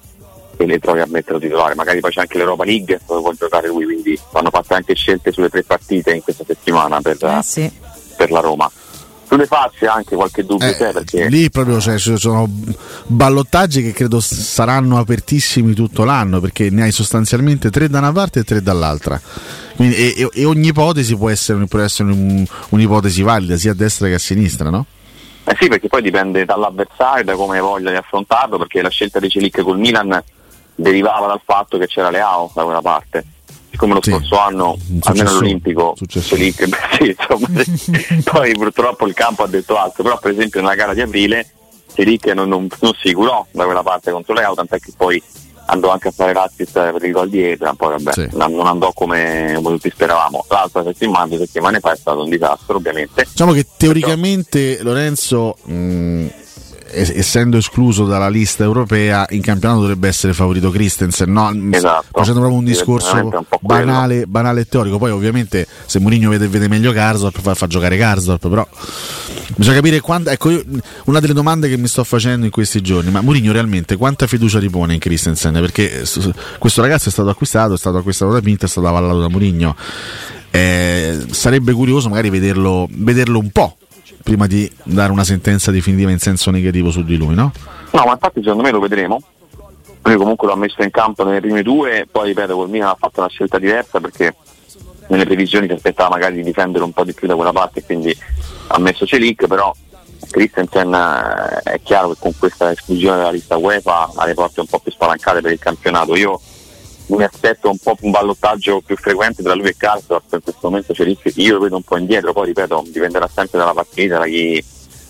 e 0.57 0.67
le 0.67 0.79
trovi 0.79 1.01
a 1.01 1.07
metterlo 1.07 1.39
titolare 1.39 1.75
magari 1.75 2.01
poi 2.01 2.11
c'è 2.11 2.21
anche 2.21 2.39
l'Europa 2.39 2.65
League 2.65 3.01
dove 3.07 3.21
può 3.21 3.33
giocare 3.33 3.69
lui 3.69 3.85
quindi 3.85 4.19
vanno 4.33 4.51
fatte 4.51 4.75
anche 4.75 4.95
scelte 4.95 5.33
sulle 5.33 5.49
tre 5.51 5.63
partite 5.65 6.13
in 6.13 6.23
questa 6.23 6.45
settimana 6.47 7.01
per, 7.01 7.17
Eh 7.23 7.43
sì. 7.43 7.71
per 8.17 8.31
la 8.31 8.41
Roma 8.41 8.71
sulle 9.29 9.47
facce 9.47 9.87
anche 9.87 10.17
qualche 10.17 10.45
dubbio 10.45 10.67
Eh, 10.69 10.75
c'è 10.77 10.93
perché 10.93 11.29
Lì 11.29 11.51
proprio 11.51 11.81
cioè, 11.81 11.99
ci 11.99 12.17
sono 12.17 12.49
ballottaggi 13.07 13.83
che 13.83 13.93
credo 13.93 14.21
saranno 14.21 14.99
apertissimi 14.99 15.75
tutto 15.75 16.05
l'anno 16.05 16.41
perché 16.41 16.71
ne 16.71 16.85
hai 16.85 16.93
sostanzialmente 16.93 17.71
tre 17.71 17.89
da 17.89 17.99
una 17.99 18.13
parte 18.13 18.41
e 18.41 18.45
tre 18.45 18.63
dall'altra. 18.63 19.21
Quindi, 19.77 19.95
e, 19.97 20.15
e- 20.17 20.31
e 20.33 20.45
ogni 20.45 20.69
ipotesi 20.69 21.17
può 21.17 21.29
essere, 21.31 21.65
può 21.67 21.79
essere 21.81 22.11
un- 22.11 22.45
un'ipotesi 22.71 23.23
valida 23.23 23.57
sia 23.57 23.73
a 23.73 23.75
destra 23.75 24.09
che 24.09 24.15
a 24.15 24.19
sinistra, 24.19 24.71
no? 24.71 24.87
Eh 25.45 25.57
sì, 25.61 25.69
perché 25.69 25.89
poi 25.89 26.03
dipende 26.03 26.45
dall'avversario, 26.45 27.25
da 27.25 27.35
come 27.35 27.61
voglia 27.61 27.91
di 27.91 27.97
affrontarlo, 27.97 28.59
perché 28.59 28.83
la 28.83 28.91
scelta 28.91 29.19
di 29.19 29.29
Celic 29.31 29.63
col 29.63 29.79
Milan 29.79 30.23
derivava 30.75 31.27
dal 31.27 31.41
fatto 31.45 31.79
che 31.79 31.87
c'era 31.87 32.11
Leao 32.11 32.51
da 32.55 32.65
quella 32.65 32.83
parte. 32.83 33.25
Siccome 33.79 33.95
lo 33.95 34.03
Sì. 34.03 34.11
scorso 34.11 34.39
anno, 34.41 34.77
Un 34.91 34.99
almeno 35.05 35.29
all'Olimpico, 35.31 35.95
Successore. 35.97 36.41
Celic, 36.41 36.67
beh, 36.67 36.77
sì, 36.99 37.17
insomma, 37.17 38.23
poi 38.33 38.53
purtroppo 38.55 39.07
il 39.07 39.15
campo 39.15 39.45
ha 39.45 39.47
detto 39.47 39.77
altro, 39.77 40.03
però 40.03 40.19
per 40.19 40.33
esempio 40.33 40.61
nella 40.61 40.75
gara 40.75 40.95
di 40.95 41.01
aprile 41.01 41.49
Celic 41.95 42.27
non, 42.27 42.49
non, 42.49 42.67
non 42.81 42.93
si 43.01 43.13
curò 43.13 43.47
da 43.53 43.65
quella 43.67 43.85
parte 43.85 44.11
contro 44.11 44.35
Leao, 44.35 44.55
tant'è 44.55 44.81
che 44.81 44.93
poi 44.97 45.23
andò 45.67 45.91
anche 45.91 46.09
a 46.09 46.11
fare 46.11 46.33
l'assist 46.33 46.73
per 46.73 47.05
il 47.05 47.13
gol 47.13 47.29
di 47.29 47.41
Ebra, 47.43 47.73
poi 47.75 48.03
vabbè, 48.03 48.31
non 48.33 48.67
andò 48.67 48.91
come, 48.93 49.53
come 49.55 49.77
tutti 49.77 49.91
speravamo. 49.91 50.45
L'altra 50.49 50.83
settimana, 50.83 51.27
due 51.29 51.39
settimane 51.39 51.79
fa 51.79 51.93
è 51.93 51.97
stato 51.97 52.23
un 52.25 52.31
disastro 52.31 52.77
ovviamente. 52.79 53.27
Diciamo 53.31 53.53
che 53.53 53.65
teoricamente 53.77 54.83
Lorenzo, 54.83 55.57
mh, 55.65 56.27
es- 56.27 56.48
essendo 56.91 57.57
escluso 57.57 58.05
dalla 58.05 58.29
lista 58.29 58.65
europea, 58.65 59.27
in 59.31 59.43
campionato 59.43 59.81
dovrebbe 59.81 60.09
essere 60.09 60.33
favorito 60.33 60.71
Christensen, 60.71 61.31
no? 61.31 61.51
Mh, 61.53 61.75
Esatto. 61.75 62.07
facendo 62.13 62.41
proprio 62.41 62.59
un 62.59 62.65
discorso 62.65 63.15
un 63.15 63.45
banale, 63.61 64.27
banale 64.27 64.61
e 64.61 64.69
teorico. 64.69 64.99
Poi 64.99 65.11
ovviamente 65.11 65.67
se 65.87 65.99
Mourinho 65.99 66.31
vede, 66.31 66.49
vede 66.49 66.69
meglio 66.69 66.93
Garzorp 66.93 67.41
fa, 67.41 67.55
fa 67.55 67.67
giocare 67.67 67.97
Garzorp, 67.97 68.49
però 68.49 68.67
bisogna 69.57 69.77
capire 69.77 70.01
quando... 70.01 70.31
Ecco, 70.31 70.51
io- 70.51 70.65
una 71.05 71.21
delle 71.21 71.33
domande 71.35 71.69
che 71.69 71.77
mi 71.77 71.89
sto 71.89 72.05
facendo 72.05 72.45
in 72.45 72.51
questi 72.51 72.81
giorni, 72.81 73.11
ma 73.11 73.21
Mourinho 73.21 73.53
realmente 73.53 73.97
quanta 73.97 74.27
fiducia 74.27 74.59
ripone 74.59 74.95
in 74.95 75.01
Christensen? 75.01 75.53
Perché 75.53 76.05
questo 76.59 76.81
ragazzo 76.81 77.09
è 77.09 77.13
stato 77.13 77.29
acquistato, 77.29 77.75
è 77.75 77.79
stato 77.79 77.99
acquistato 77.99 78.33
da 78.33 78.41
Pinto, 78.41 78.65
è 78.65 78.69
stato 78.69 78.87
avallato 78.87 79.21
da 79.21 79.29
Mourinho. 79.29 79.77
Eh, 80.51 81.27
sarebbe 81.31 81.73
curioso 81.73 82.09
magari 82.09 82.31
vederlo, 82.31 82.89
vederlo 82.91 83.39
un 83.39 83.51
po' 83.51 83.77
prima 84.23 84.47
di 84.47 84.71
dare 84.85 85.13
una 85.13 85.25
sentenza 85.25 85.71
definitiva 85.71 86.11
in 86.11 86.19
senso 86.19 86.51
negativo 86.51 86.91
su 86.91 87.03
di 87.03 87.17
lui, 87.17 87.35
no? 87.35 87.53
No, 87.93 88.05
ma 88.05 88.13
infatti 88.13 88.41
secondo 88.43 88.63
me 88.63 88.71
lo 88.71 88.81
vedremo. 88.81 89.23
Lui 90.03 90.17
comunque 90.17 90.47
l'ha 90.47 90.57
messo 90.57 90.83
in 90.83 90.91
campo 90.91 91.25
nelle 91.25 91.41
prime 91.41 91.63
due, 91.63 92.07
poi 92.11 92.29
ripeto, 92.29 92.55
col 92.55 92.71
Milan 92.71 92.91
ha 92.91 92.97
fatto 92.99 93.21
una 93.21 93.29
scelta 93.29 93.59
diversa 93.59 94.01
perché 94.01 94.35
nelle 95.09 95.25
previsioni 95.25 95.67
si 95.67 95.73
aspettava 95.73 96.11
magari 96.11 96.37
di 96.37 96.43
difendere 96.43 96.85
un 96.85 96.93
po' 96.93 97.05
di 97.05 97.13
più 97.13 97.27
da 97.27 97.35
quella 97.35 97.53
parte, 97.53 97.83
quindi 97.83 98.17
ha 98.69 98.79
messo 98.79 99.07
Celic, 99.07 99.47
però 99.47 99.75
Christensen 100.31 100.93
eh, 100.95 101.73
è 101.73 101.81
chiaro 101.83 102.11
che 102.11 102.17
con 102.21 102.33
questa 102.39 102.71
esclusione 102.71 103.17
dalla 103.17 103.31
lista 103.31 103.57
UEFA 103.57 104.13
ha 104.15 104.27
le 104.27 104.35
porte 104.35 104.61
un 104.61 104.67
po' 104.67 104.79
più 104.79 104.93
spalancate 104.93 105.41
per 105.41 105.53
il 105.53 105.59
campionato. 105.59 106.15
Io 106.17 106.41
mi 107.17 107.25
aspetto 107.25 107.71
un 107.71 107.79
po' 107.79 107.97
un 108.01 108.11
ballottaggio 108.11 108.83
più 108.85 108.97
frequente 108.97 109.43
tra 109.43 109.55
lui 109.55 109.69
e 109.69 109.77
Karsdorp, 109.77 110.33
in 110.33 110.43
questo 110.43 110.69
momento 110.69 110.93
Celic 110.93 111.33
io 111.37 111.55
lo 111.55 111.61
vedo 111.61 111.77
un 111.77 111.83
po' 111.83 111.97
indietro, 111.97 112.33
poi 112.33 112.47
ripeto, 112.47 112.85
dipenderà 112.89 113.29
sempre 113.33 113.59
dalla 113.59 113.73
partita, 113.73 114.19
da 114.19 114.27
chi, 114.27 114.63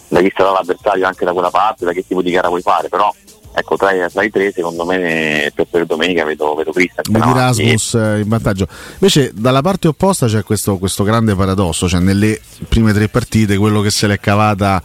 da 0.09 0.21
chi 0.21 0.33
sarà 0.35 0.53
l'avversario 0.53 1.07
anche 1.07 1.25
da 1.25 1.33
quella 1.33 1.51
parte, 1.51 1.85
da 1.85 1.93
che 1.93 2.05
tipo 2.07 2.23
di 2.23 2.31
gara 2.31 2.49
vuoi 2.49 2.63
fare, 2.63 2.89
però 2.89 3.13
ecco 3.53 3.77
tra 3.77 3.93
i, 3.93 4.09
tra 4.11 4.23
i 4.23 4.31
tre 4.31 4.53
secondo 4.53 4.85
me 4.85 5.51
per, 5.55 5.67
per 5.69 5.87
domenica 5.87 6.25
vedo, 6.25 6.55
vedo 6.55 6.71
Christensen 6.71 7.13
Vedi. 7.13 7.33
Rasmus 7.33 7.95
eh, 7.95 8.21
in 8.21 8.29
vantaggio. 8.29 8.69
Invece 8.93 9.33
dalla 9.35 9.63
parte 9.63 9.89
opposta 9.89 10.27
c'è 10.27 10.45
questo, 10.45 10.79
questo 10.79 11.03
grande 11.03 11.35
paradosso, 11.35 11.89
cioè 11.89 12.01
nelle 12.01 12.41
prime 12.69 12.93
tre 12.93 13.09
partite 13.09 13.57
quello 13.57 13.81
che 13.81 13.91
se 13.91 14.07
l'è 14.07 14.21
cavata 14.21 14.81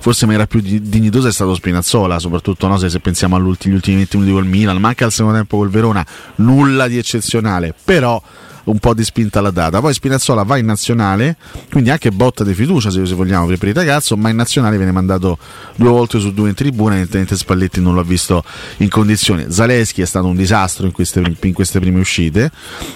forse 0.00 0.24
in 0.24 0.30
maniera 0.30 0.48
più 0.48 0.60
di- 0.60 0.80
dignitosa 0.80 1.28
è 1.28 1.32
stato 1.32 1.54
Spinazzola, 1.54 2.18
soprattutto 2.18 2.66
no, 2.66 2.78
se, 2.78 2.88
se 2.88 2.98
pensiamo 3.00 3.36
agli 3.36 3.44
ultimi, 3.44 3.74
ultimi 3.74 3.96
20 3.96 4.16
minuti 4.16 4.34
col 4.34 4.46
Milan, 4.46 4.78
ma 4.78 4.88
anche 4.88 5.04
al 5.04 5.12
secondo 5.12 5.36
tempo 5.36 5.58
col 5.58 5.70
Verona, 5.70 6.04
nulla 6.36 6.88
di 6.88 6.98
eccezionale, 6.98 7.74
però 7.84 8.20
un 8.64 8.78
po' 8.78 8.94
di 8.94 9.04
spinta 9.04 9.40
l'ha 9.40 9.50
data. 9.50 9.80
Poi 9.80 9.92
Spinazzola 9.92 10.42
va 10.42 10.56
in 10.56 10.66
nazionale, 10.66 11.36
quindi 11.70 11.90
anche 11.90 12.10
botta 12.10 12.44
di 12.44 12.54
fiducia 12.54 12.90
se, 12.90 13.00
vogliamo 13.02 13.46
per 13.46 13.68
il 13.68 13.74
ragazzo, 13.74 14.16
ma 14.16 14.28
in 14.28 14.36
nazionale 14.36 14.76
viene 14.76 14.92
mandato 14.92 15.38
due 15.76 15.88
volte 15.88 16.18
su 16.18 16.32
due 16.32 16.48
in 16.48 16.54
tribuna, 16.54 16.92
evidentemente 16.92 17.36
Spalletti 17.36 17.80
non 17.80 17.94
l'ha 17.94 18.02
visto 18.02 18.42
in 18.78 18.88
condizioni. 18.88 19.46
Zaleschi 19.48 20.02
è 20.02 20.06
stato 20.06 20.26
un 20.26 20.36
disastro 20.36 20.86
in 20.86 20.92
queste, 20.92 21.22
in 21.40 21.52
queste 21.52 21.80
prime 21.80 22.00
uscite. 22.00 22.50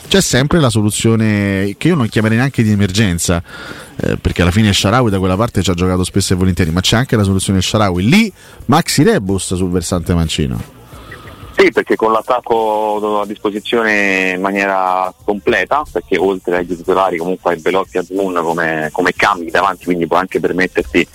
C'è 0.09 0.21
sempre 0.21 0.61
la 0.61 0.71
soluzione 0.71 1.75
che 1.79 1.89
io 1.89 1.95
non 1.95 2.09
chiamerei 2.09 2.39
neanche 2.39 2.63
di 2.63 2.71
emergenza, 2.71 3.43
eh, 3.97 4.17
perché 4.17 4.43
alla 4.43 4.51
fine 4.51 4.73
Sharawi 4.73 5.11
da 5.11 5.19
quella 5.19 5.37
parte 5.37 5.63
ci 5.63 5.71
ha 5.71 5.75
giocato 5.75 6.05
spesso 6.05 6.33
e 6.33 6.37
volentieri, 6.37 6.71
ma 6.71 6.81
c'è 6.81 6.97
anche 6.97 7.17
la 7.17 7.25
soluzione 7.25 7.61
Sharawi. 7.61 8.09
Lì 8.09 8.33
Maxi 8.67 9.03
Rebus 9.03 9.55
sul 9.55 9.71
versante 9.71 10.15
mancino. 10.15 10.83
Sì, 11.65 11.73
perché 11.73 11.97
con 11.97 12.13
l'attacco 12.13 13.23
a 13.23 13.27
disposizione 13.27 14.33
in 14.35 14.41
maniera 14.43 15.11
completa, 15.25 15.83
perché 15.91 16.19
oltre 16.19 16.59
ai 16.59 16.67
titolari 16.67 17.17
comunque 17.17 17.53
hai 17.53 17.61
Belotti 17.61 17.97
e 17.97 18.01
Azmoun 18.01 18.39
come, 18.43 18.91
come 18.93 19.15
cambi 19.15 19.51
davanti, 19.51 19.85
quindi 19.85 20.07
può 20.07 20.19
anche 20.19 20.41
permettersi 20.41 21.09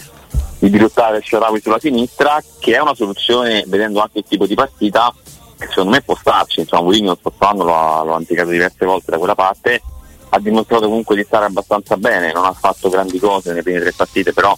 di 0.58 0.70
dirottare 0.72 1.22
Sharawi 1.24 1.62
sulla 1.62 1.77
sinistra, 1.77 2.41
che 2.58 2.74
è 2.74 2.79
una 2.79 2.96
soluzione, 2.96 3.63
vedendo 3.68 4.00
anche 4.00 4.18
il 4.20 4.25
tipo 4.27 4.48
di 4.48 4.56
partita, 4.56 5.13
che 5.56 5.68
secondo 5.68 5.91
me 5.91 6.01
può 6.01 6.15
starci, 6.15 6.62
insomma 6.62 6.82
Mourinho 6.82 7.15
scorso 7.22 7.46
anno 7.46 7.63
lo 7.63 8.15
ha, 8.15 8.18
indicato 8.18 8.50
diverse 8.50 8.86
volte 8.88 9.12
da 9.12 9.20
quella 9.20 9.36
parte, 9.36 9.84
ha 10.29 10.39
dimostrato 10.39 10.88
comunque 10.88 11.15
di 11.15 11.25
stare 11.25 11.46
abbastanza 11.46 11.96
bene, 11.96 12.34
non 12.34 12.46
ha 12.46 12.53
fatto 12.53 12.89
grandi 12.89 13.20
cose 13.20 13.50
nelle 13.50 13.62
prime 13.62 13.82
tre 13.82 13.94
partite, 13.96 14.34
però 14.34 14.58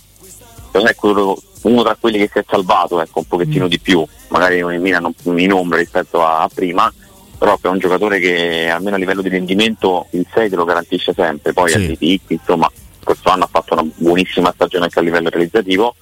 secondo 0.67 0.87
me 0.87 0.95
quello- 0.95 1.41
uno 1.63 1.83
tra 1.83 1.95
quelli 1.99 2.17
che 2.17 2.29
si 2.31 2.39
è 2.39 2.45
salvato 2.47 3.01
ecco, 3.01 3.19
un 3.19 3.25
pochettino 3.27 3.67
di 3.67 3.79
più, 3.79 4.05
magari 4.29 4.59
in 4.59 4.81
Milan 4.81 5.13
in 5.23 5.53
ombra 5.53 5.77
rispetto 5.77 6.23
a, 6.25 6.41
a 6.41 6.49
prima, 6.53 6.91
però 7.37 7.57
è 7.61 7.67
un 7.67 7.77
giocatore 7.79 8.19
che 8.19 8.67
almeno 8.69 8.95
a 8.95 8.99
livello 8.99 9.21
di 9.21 9.29
rendimento 9.29 10.07
il 10.11 10.25
6 10.33 10.49
te 10.49 10.55
lo 10.55 10.63
garantisce 10.65 11.13
sempre, 11.13 11.53
poi 11.53 11.69
Sì. 11.71 11.85
dei 11.87 11.97
picchi, 11.97 12.33
insomma, 12.33 12.69
questo 13.03 13.29
anno 13.29 13.43
ha 13.45 13.49
fatto 13.51 13.73
una 13.73 13.85
buonissima 13.95 14.51
stagione 14.53 14.85
anche 14.85 14.99
a 14.99 15.01
livello 15.01 15.29
realizzativo, 15.29 15.95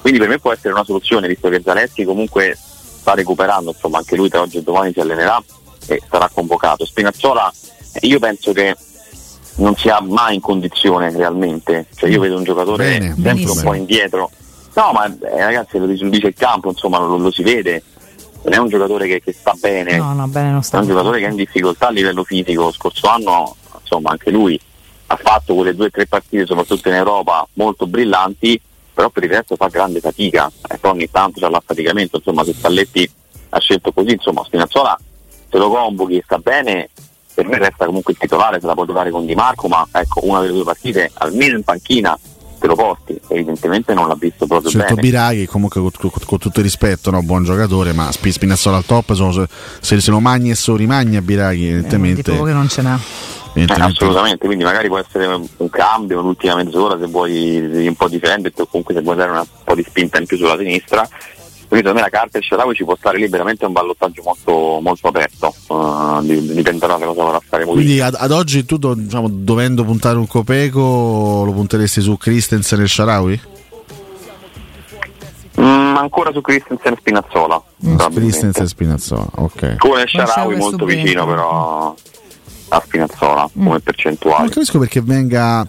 quindi 0.00 0.18
per 0.18 0.28
me 0.28 0.38
può 0.38 0.52
essere 0.52 0.72
una 0.72 0.84
soluzione, 0.84 1.28
visto 1.28 1.48
che 1.48 1.60
Zaleschi 1.62 2.04
comunque 2.04 2.56
sta 2.56 3.14
recuperando, 3.14 3.70
insomma 3.70 3.98
anche 3.98 4.16
lui 4.16 4.28
tra 4.28 4.40
oggi 4.40 4.58
e 4.58 4.62
domani 4.62 4.92
si 4.92 5.00
allenerà 5.00 5.42
e 5.86 6.00
sarà 6.08 6.30
convocato. 6.32 6.84
Spinazzola 6.84 7.52
io 8.02 8.18
penso 8.18 8.52
che 8.52 8.76
non 9.56 9.74
sia 9.76 10.00
mai 10.00 10.36
in 10.36 10.40
condizione 10.40 11.10
realmente, 11.10 11.86
cioè 11.96 12.08
io 12.08 12.20
vedo 12.20 12.36
un 12.36 12.44
giocatore 12.44 12.84
Bene, 12.84 13.06
sempre 13.06 13.14
un 13.30 13.36
benissimo. 13.36 13.62
po' 13.70 13.74
indietro. 13.74 14.30
No, 14.80 14.92
ma 14.92 15.04
eh, 15.04 15.44
ragazzi 15.44 15.76
lo 15.78 15.84
dice, 15.84 16.06
il 16.06 16.34
campo, 16.34 16.70
insomma 16.70 16.96
lo, 16.98 17.18
lo 17.18 17.30
si 17.30 17.42
vede, 17.42 17.82
non 18.44 18.54
è 18.54 18.56
un 18.56 18.68
giocatore 18.68 19.06
che, 19.06 19.20
che 19.20 19.32
sta 19.32 19.52
bene, 19.60 19.98
No, 19.98 20.14
no, 20.14 20.26
bene, 20.26 20.48
non 20.48 20.60
è 20.60 20.62
sta. 20.62 20.78
un 20.78 20.86
giocatore 20.86 21.18
che 21.20 21.26
è 21.26 21.28
in 21.30 21.36
difficoltà 21.36 21.88
a 21.88 21.90
livello 21.90 22.24
fisico. 22.24 22.62
Lo 22.62 22.72
scorso 22.72 23.06
anno, 23.08 23.56
insomma, 23.78 24.12
anche 24.12 24.30
lui 24.30 24.58
ha 25.08 25.16
fatto 25.16 25.54
quelle 25.54 25.74
due 25.74 25.86
o 25.86 25.90
tre 25.90 26.06
partite, 26.06 26.46
soprattutto 26.46 26.88
in 26.88 26.94
Europa, 26.94 27.46
molto 27.54 27.86
brillanti, 27.86 28.58
però 28.94 29.10
per 29.10 29.24
il 29.24 29.30
resto 29.30 29.56
fa 29.56 29.68
grande 29.68 30.00
fatica. 30.00 30.50
E 30.66 30.78
poi 30.78 30.92
ogni 30.92 31.10
tanto 31.10 31.40
c'è 31.40 31.50
l'affaticamento, 31.50 32.16
insomma, 32.16 32.42
se 32.44 32.54
Spalletti 32.54 33.10
ha 33.50 33.58
scelto 33.60 33.92
così, 33.92 34.12
insomma, 34.12 34.42
Spinazzola 34.44 34.98
se 35.50 35.58
lo 35.58 35.68
convochi 35.68 36.16
e 36.16 36.22
sta 36.24 36.38
bene, 36.38 36.88
per 37.34 37.44
me 37.46 37.58
resta 37.58 37.84
comunque 37.84 38.14
il 38.14 38.18
titolare, 38.18 38.60
se 38.60 38.66
la 38.66 38.72
può 38.74 38.86
giocare 38.86 39.10
con 39.10 39.26
Di 39.26 39.34
Marco, 39.34 39.68
ma 39.68 39.86
ecco, 39.92 40.20
una 40.24 40.40
delle 40.40 40.52
due 40.52 40.64
partite, 40.64 41.10
almeno 41.14 41.56
in 41.56 41.64
panchina, 41.64 42.16
te 42.60 42.66
lo 42.66 42.74
porti. 42.76 43.18
Evidentemente 43.28 43.94
non 43.94 44.06
l'ha 44.06 44.14
visto 44.14 44.46
proprio 44.46 44.68
Scelto 44.70 44.94
bene. 44.94 45.00
Biraghi, 45.08 45.46
comunque 45.46 45.80
con, 45.80 45.90
con- 45.98 46.10
con 46.24 46.38
tutto 46.38 46.58
il 46.58 46.64
rispetto, 46.64 47.10
no? 47.10 47.22
buon 47.22 47.42
giocatore, 47.44 47.92
ma 47.92 48.12
Spi- 48.12 48.30
Spinazzola 48.32 48.76
al 48.76 48.84
top, 48.84 49.12
sono- 49.14 49.46
se, 49.80 50.00
se 50.00 50.10
lo 50.10 50.20
magni 50.20 50.50
e 50.50 50.54
se 50.54 50.70
lo 50.70 50.76
rimagna 50.76 51.20
Biraghi, 51.22 51.64
Eh, 51.66 51.70
evidentemente. 51.70 52.30
poco 52.30 52.44
che 52.44 52.52
non 52.52 52.68
ce 52.68 52.82
n'ha. 52.82 53.00
Eh, 53.54 53.64
assolutamente, 53.66 54.46
quindi 54.46 54.62
magari 54.62 54.86
può 54.86 54.98
essere 54.98 55.26
un 55.26 55.70
cambio, 55.70 56.20
un'ultima 56.20 56.54
mezz'ora 56.54 56.96
se 57.00 57.06
vuoi 57.06 57.56
un 57.88 57.96
po' 57.96 58.08
difenderti 58.08 58.60
o 58.60 58.66
comunque 58.66 58.94
se 58.94 59.00
vuoi 59.02 59.16
dare 59.16 59.30
una- 59.32 59.40
un 59.40 59.46
po' 59.64 59.74
di 59.74 59.82
spinta 59.82 60.18
in 60.18 60.26
più 60.26 60.36
sulla 60.36 60.56
sinistra. 60.56 61.08
Quindi 61.70 61.86
secondo 61.86 61.92
me 61.94 62.00
la 62.00 62.08
carta 62.18 62.38
e 62.38 62.42
Sharawi 62.42 62.74
ci 62.74 62.82
può 62.84 62.96
stare 62.96 63.18
liberamente 63.18 63.64
un 63.64 63.70
ballottaggio 63.72 64.22
molto, 64.24 64.80
molto 64.82 65.06
aperto, 65.06 65.54
uh, 65.68 66.20
di- 66.20 66.52
dipenderà 66.52 66.96
da 66.96 67.06
cosa 67.06 67.22
vorrà 67.22 67.40
fare 67.46 67.64
Mourinho. 67.64 67.84
Quindi 67.86 68.00
ad, 68.00 68.16
ad 68.18 68.32
oggi 68.32 68.64
tu, 68.64 68.76
do- 68.76 68.94
diciamo, 68.94 69.28
dovendo 69.30 69.84
puntare 69.84 70.18
un 70.18 70.26
copeco, 70.26 71.44
lo 71.44 71.52
punteresti 71.52 72.00
su 72.00 72.16
Christensen 72.16 72.80
e 72.80 72.86
Sharawi? 72.88 73.40
Mm, 75.60 75.96
ancora 75.96 76.32
su 76.32 76.40
Christensen 76.40 76.92
e 76.92 76.96
Spinazzola. 76.98 77.62
probabilmente. 77.78 78.20
Christensen 78.20 78.64
e 78.64 78.68
Spinazzola, 78.68 79.26
ok. 79.36 79.76
Con 79.76 80.02
Sharawi 80.06 80.56
molto 80.56 80.84
bene. 80.86 81.02
vicino 81.02 81.26
però 81.26 81.94
a 82.72 82.80
Spinazzola 82.84 83.48
come 83.52 83.68
Non 83.70 83.80
percentuale. 83.80 84.48
capisco 84.48 84.78
perché 84.78 85.00
venga 85.02 85.66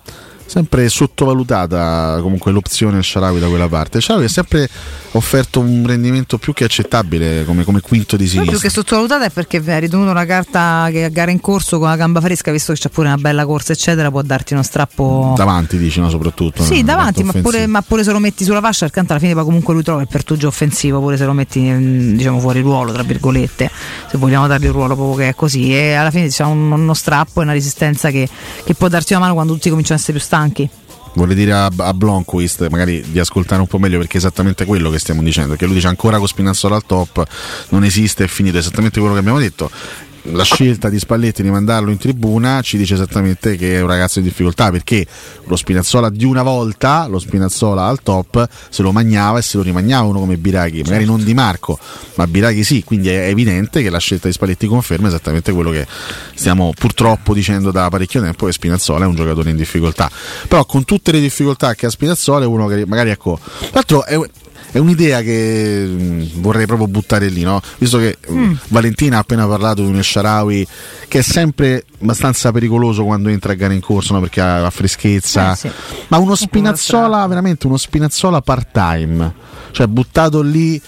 sempre 0.51 0.89
sottovalutata 0.89 2.19
comunque 2.21 2.51
l'opzione 2.51 2.95
del 2.95 3.05
Sharawi 3.05 3.39
da 3.39 3.47
quella 3.47 3.69
parte. 3.69 3.97
Il 3.97 4.03
Sharawi 4.03 4.25
ha 4.25 4.29
sempre 4.29 4.69
offerto 5.11 5.61
un 5.61 5.83
rendimento 5.85 6.37
più 6.37 6.51
che 6.51 6.65
accettabile 6.65 7.45
come, 7.45 7.63
come 7.63 7.79
quinto 7.79 8.17
di 8.17 8.27
sinistra. 8.27 8.51
Più 8.51 8.59
che 8.59 8.69
sottovalutata 8.69 9.25
è 9.25 9.29
perché 9.29 9.57
ha 9.65 9.77
ritenuto 9.77 10.09
una 10.11 10.25
carta 10.25 10.89
che 10.91 11.05
a 11.05 11.09
gara 11.09 11.31
in 11.31 11.39
corso 11.39 11.79
con 11.79 11.87
la 11.87 11.95
gamba 11.95 12.19
fresca, 12.19 12.51
visto 12.51 12.73
che 12.73 12.79
c'è 12.79 12.89
pure 12.89 13.07
una 13.07 13.17
bella 13.17 13.45
corsa, 13.45 13.71
eccetera, 13.71 14.11
può 14.11 14.21
darti 14.21 14.51
uno 14.51 14.63
strappo. 14.63 15.33
Davanti, 15.37 15.77
dici, 15.77 16.01
no, 16.01 16.09
soprattutto. 16.09 16.63
Sì, 16.63 16.83
davanti, 16.83 17.23
ma 17.23 17.31
pure, 17.31 17.65
ma 17.67 17.81
pure, 17.81 18.03
se 18.03 18.11
lo 18.11 18.19
metti 18.19 18.43
sulla 18.43 18.59
fascia, 18.59 18.85
accanto 18.85 19.13
alla 19.13 19.21
fine 19.21 19.33
poi 19.33 19.45
comunque 19.45 19.73
lui 19.73 19.83
trova 19.83 20.01
il 20.01 20.09
pertugio 20.09 20.47
offensivo, 20.47 20.99
pure 20.99 21.15
se 21.15 21.23
lo 21.23 21.33
metti 21.33 22.13
diciamo 22.15 22.39
fuori 22.39 22.59
ruolo, 22.59 22.91
tra 22.91 23.03
virgolette, 23.03 23.71
se 24.09 24.17
vogliamo 24.17 24.47
dargli 24.47 24.65
un 24.65 24.73
ruolo 24.73 24.95
proprio 24.95 25.15
che 25.15 25.29
è 25.29 25.35
così. 25.35 25.73
E 25.73 25.93
alla 25.93 26.11
fine 26.11 26.27
c'è 26.27 26.43
uno 26.43 26.93
strappo 26.93 27.39
e 27.39 27.43
una 27.43 27.53
resistenza 27.53 28.09
che, 28.09 28.27
che 28.65 28.73
può 28.73 28.89
darti 28.89 29.13
una 29.13 29.21
mano 29.21 29.33
quando 29.33 29.53
tutti 29.53 29.69
cominciano 29.69 29.97
a 29.97 30.01
essere 30.01 30.17
più 30.17 30.25
stanchi. 30.25 30.39
Vuole 31.13 31.35
dire 31.35 31.51
a, 31.51 31.69
a 31.75 31.93
Blonquist 31.93 32.67
magari 32.69 33.03
di 33.11 33.19
ascoltare 33.19 33.59
un 33.59 33.67
po' 33.67 33.79
meglio 33.79 33.97
perché 33.97 34.13
è 34.13 34.17
esattamente 34.17 34.65
quello 34.65 34.89
che 34.89 34.97
stiamo 34.97 35.21
dicendo, 35.21 35.55
che 35.55 35.65
lui 35.65 35.75
dice 35.75 35.87
ancora 35.87 36.17
con 36.17 36.27
Spinazzola 36.27 36.75
al 36.75 36.85
top 36.85 37.25
non 37.69 37.83
esiste, 37.83 38.23
è 38.23 38.27
finito, 38.27 38.55
è 38.55 38.59
esattamente 38.59 38.99
quello 38.99 39.13
che 39.13 39.19
abbiamo 39.19 39.39
detto 39.39 39.69
la 40.23 40.43
scelta 40.43 40.89
di 40.89 40.99
Spalletti 40.99 41.41
di 41.41 41.49
mandarlo 41.49 41.89
in 41.89 41.97
tribuna 41.97 42.61
ci 42.61 42.77
dice 42.77 42.93
esattamente 42.93 43.55
che 43.55 43.77
è 43.77 43.81
un 43.81 43.87
ragazzo 43.87 44.19
in 44.19 44.25
difficoltà 44.25 44.69
perché 44.69 45.05
lo 45.45 45.55
Spinazzola 45.55 46.09
di 46.09 46.25
una 46.25 46.43
volta, 46.43 47.07
lo 47.07 47.19
Spinazzola 47.19 47.85
al 47.85 48.01
top, 48.03 48.47
se 48.69 48.81
lo 48.81 48.91
magnava 48.91 49.39
e 49.39 49.41
se 49.41 49.57
lo 49.57 49.63
rimagnava 49.63 50.07
uno 50.07 50.19
come 50.19 50.37
Biraghi, 50.37 50.83
magari 50.83 51.05
non 51.05 51.23
di 51.23 51.33
Marco, 51.33 51.79
ma 52.15 52.27
Biraghi 52.27 52.63
sì, 52.63 52.83
quindi 52.83 53.09
è 53.09 53.27
evidente 53.27 53.81
che 53.81 53.89
la 53.89 53.97
scelta 53.97 54.27
di 54.27 54.33
Spalletti 54.33 54.67
conferma 54.67 55.07
esattamente 55.07 55.51
quello 55.51 55.71
che 55.71 55.87
stiamo 56.35 56.73
purtroppo 56.77 57.33
dicendo 57.33 57.71
da 57.71 57.89
parecchio 57.89 58.21
tempo 58.21 58.45
che 58.45 58.51
Spinazzola 58.51 59.05
è 59.05 59.07
un 59.07 59.15
giocatore 59.15 59.49
in 59.49 59.55
difficoltà. 59.55 60.09
Però 60.47 60.65
con 60.65 60.85
tutte 60.85 61.11
le 61.11 61.19
difficoltà 61.19 61.73
che 61.73 61.87
ha 61.87 61.89
Spinazzola 61.89 62.43
è 62.43 62.47
uno 62.47 62.67
che 62.67 62.85
magari 62.85 63.09
ecco, 63.09 63.39
tra 63.41 63.69
l'altro 63.73 64.05
è, 64.05 64.19
è 64.71 64.77
un'idea 64.77 65.21
che 65.21 65.85
mm, 65.85 66.21
vorrei 66.35 66.65
proprio 66.65 66.87
buttare 66.87 67.27
lì, 67.27 67.43
no? 67.43 67.61
visto 67.77 67.97
che 67.97 68.17
mm. 68.29 68.37
mm. 68.37 68.53
Valentina 68.69 69.17
ha 69.17 69.19
appena 69.19 69.45
parlato 69.47 69.81
di 69.81 69.89
un 69.89 69.97
Esharawi 69.97 70.65
che 71.07 71.19
è 71.19 71.21
sempre 71.21 71.85
abbastanza 72.01 72.51
pericoloso 72.51 73.03
quando 73.03 73.29
entra 73.29 73.51
a 73.51 73.55
gara 73.55 73.73
in 73.73 73.81
corso 73.81 74.13
no? 74.13 74.21
perché 74.21 74.41
ha 74.41 74.69
freschezza, 74.69 75.51
eh, 75.51 75.55
sì. 75.55 75.71
ma 76.07 76.17
uno 76.17 76.35
spinazzola, 76.35 77.25
veramente 77.27 77.67
uno 77.67 77.77
spinazzola 77.77 78.41
part 78.41 78.69
time, 78.71 79.33
cioè 79.71 79.87
buttato 79.87 80.41
lì 80.41 80.81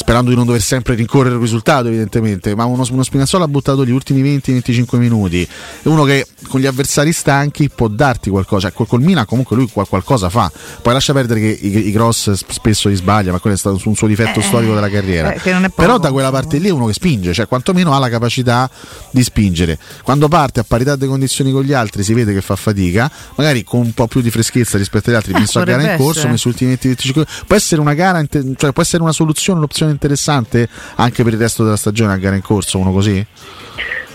sperando 0.00 0.30
di 0.30 0.36
non 0.36 0.46
dover 0.46 0.62
sempre 0.62 0.94
rincorrere 0.94 1.34
il 1.34 1.40
risultato 1.42 1.88
evidentemente, 1.88 2.54
ma 2.54 2.64
uno, 2.64 2.86
uno 2.90 3.02
Spinazzola 3.02 3.44
ha 3.44 3.48
buttato 3.48 3.84
gli 3.84 3.90
ultimi 3.90 4.22
20-25 4.22 4.96
minuti, 4.96 5.42
è 5.42 5.88
uno 5.88 6.04
che 6.04 6.26
con 6.48 6.58
gli 6.58 6.64
avversari 6.64 7.12
stanchi 7.12 7.68
può 7.68 7.86
darti 7.86 8.30
qualcosa, 8.30 8.68
cioè, 8.68 8.72
col, 8.72 8.86
col 8.86 9.02
Milan 9.02 9.26
comunque 9.26 9.56
lui 9.56 9.68
qualcosa 9.68 10.30
fa, 10.30 10.50
poi 10.80 10.94
lascia 10.94 11.12
perdere 11.12 11.40
che 11.40 11.58
i, 11.60 11.88
i 11.88 11.92
cross 11.92 12.32
spesso 12.32 12.88
li 12.88 12.94
sbaglia, 12.94 13.30
ma 13.30 13.40
quello 13.40 13.56
è 13.56 13.58
stato 13.58 13.78
un 13.84 13.94
suo 13.94 14.06
difetto 14.06 14.40
eh, 14.40 14.42
storico 14.42 14.72
della 14.72 14.88
carriera, 14.88 15.34
eh, 15.34 15.70
però 15.74 15.98
da 15.98 16.10
quella 16.10 16.30
parte 16.30 16.56
lì 16.56 16.68
è 16.68 16.72
uno 16.72 16.86
che 16.86 16.94
spinge, 16.94 17.34
cioè 17.34 17.46
quantomeno 17.46 17.92
ha 17.92 17.98
la 17.98 18.08
capacità 18.08 18.70
di 19.10 19.22
spingere, 19.22 19.78
quando 20.02 20.28
parte 20.28 20.60
a 20.60 20.64
parità 20.66 20.96
di 20.96 21.06
condizioni 21.06 21.52
con 21.52 21.62
gli 21.62 21.74
altri 21.74 22.02
si 22.02 22.14
vede 22.14 22.32
che 22.32 22.40
fa 22.40 22.56
fatica, 22.56 23.10
magari 23.34 23.64
con 23.64 23.80
un 23.80 23.92
po' 23.92 24.06
più 24.06 24.22
di 24.22 24.30
freschezza 24.30 24.78
rispetto 24.78 25.10
agli 25.10 25.16
altri, 25.16 25.34
eh, 25.34 25.40
messo 25.40 25.58
a 25.58 25.64
gara 25.64 25.92
in 25.92 25.98
corso, 25.98 26.26
messo 26.26 26.48
gli 26.48 26.52
ultimi 26.52 26.72
20-25 26.72 27.26
può 27.46 27.54
essere 27.54 27.82
una 27.82 27.92
gara, 27.92 28.24
cioè 28.56 28.72
può 28.72 28.82
essere 28.82 29.02
una 29.02 29.12
soluzione, 29.12 29.58
un'opzione 29.58 29.89
interessante 29.90 30.68
anche 30.96 31.22
per 31.22 31.32
il 31.34 31.38
resto 31.38 31.64
della 31.64 31.76
stagione 31.76 32.12
a 32.12 32.16
gara 32.16 32.36
in 32.36 32.42
corso, 32.42 32.78
uno 32.78 32.92
così? 32.92 33.24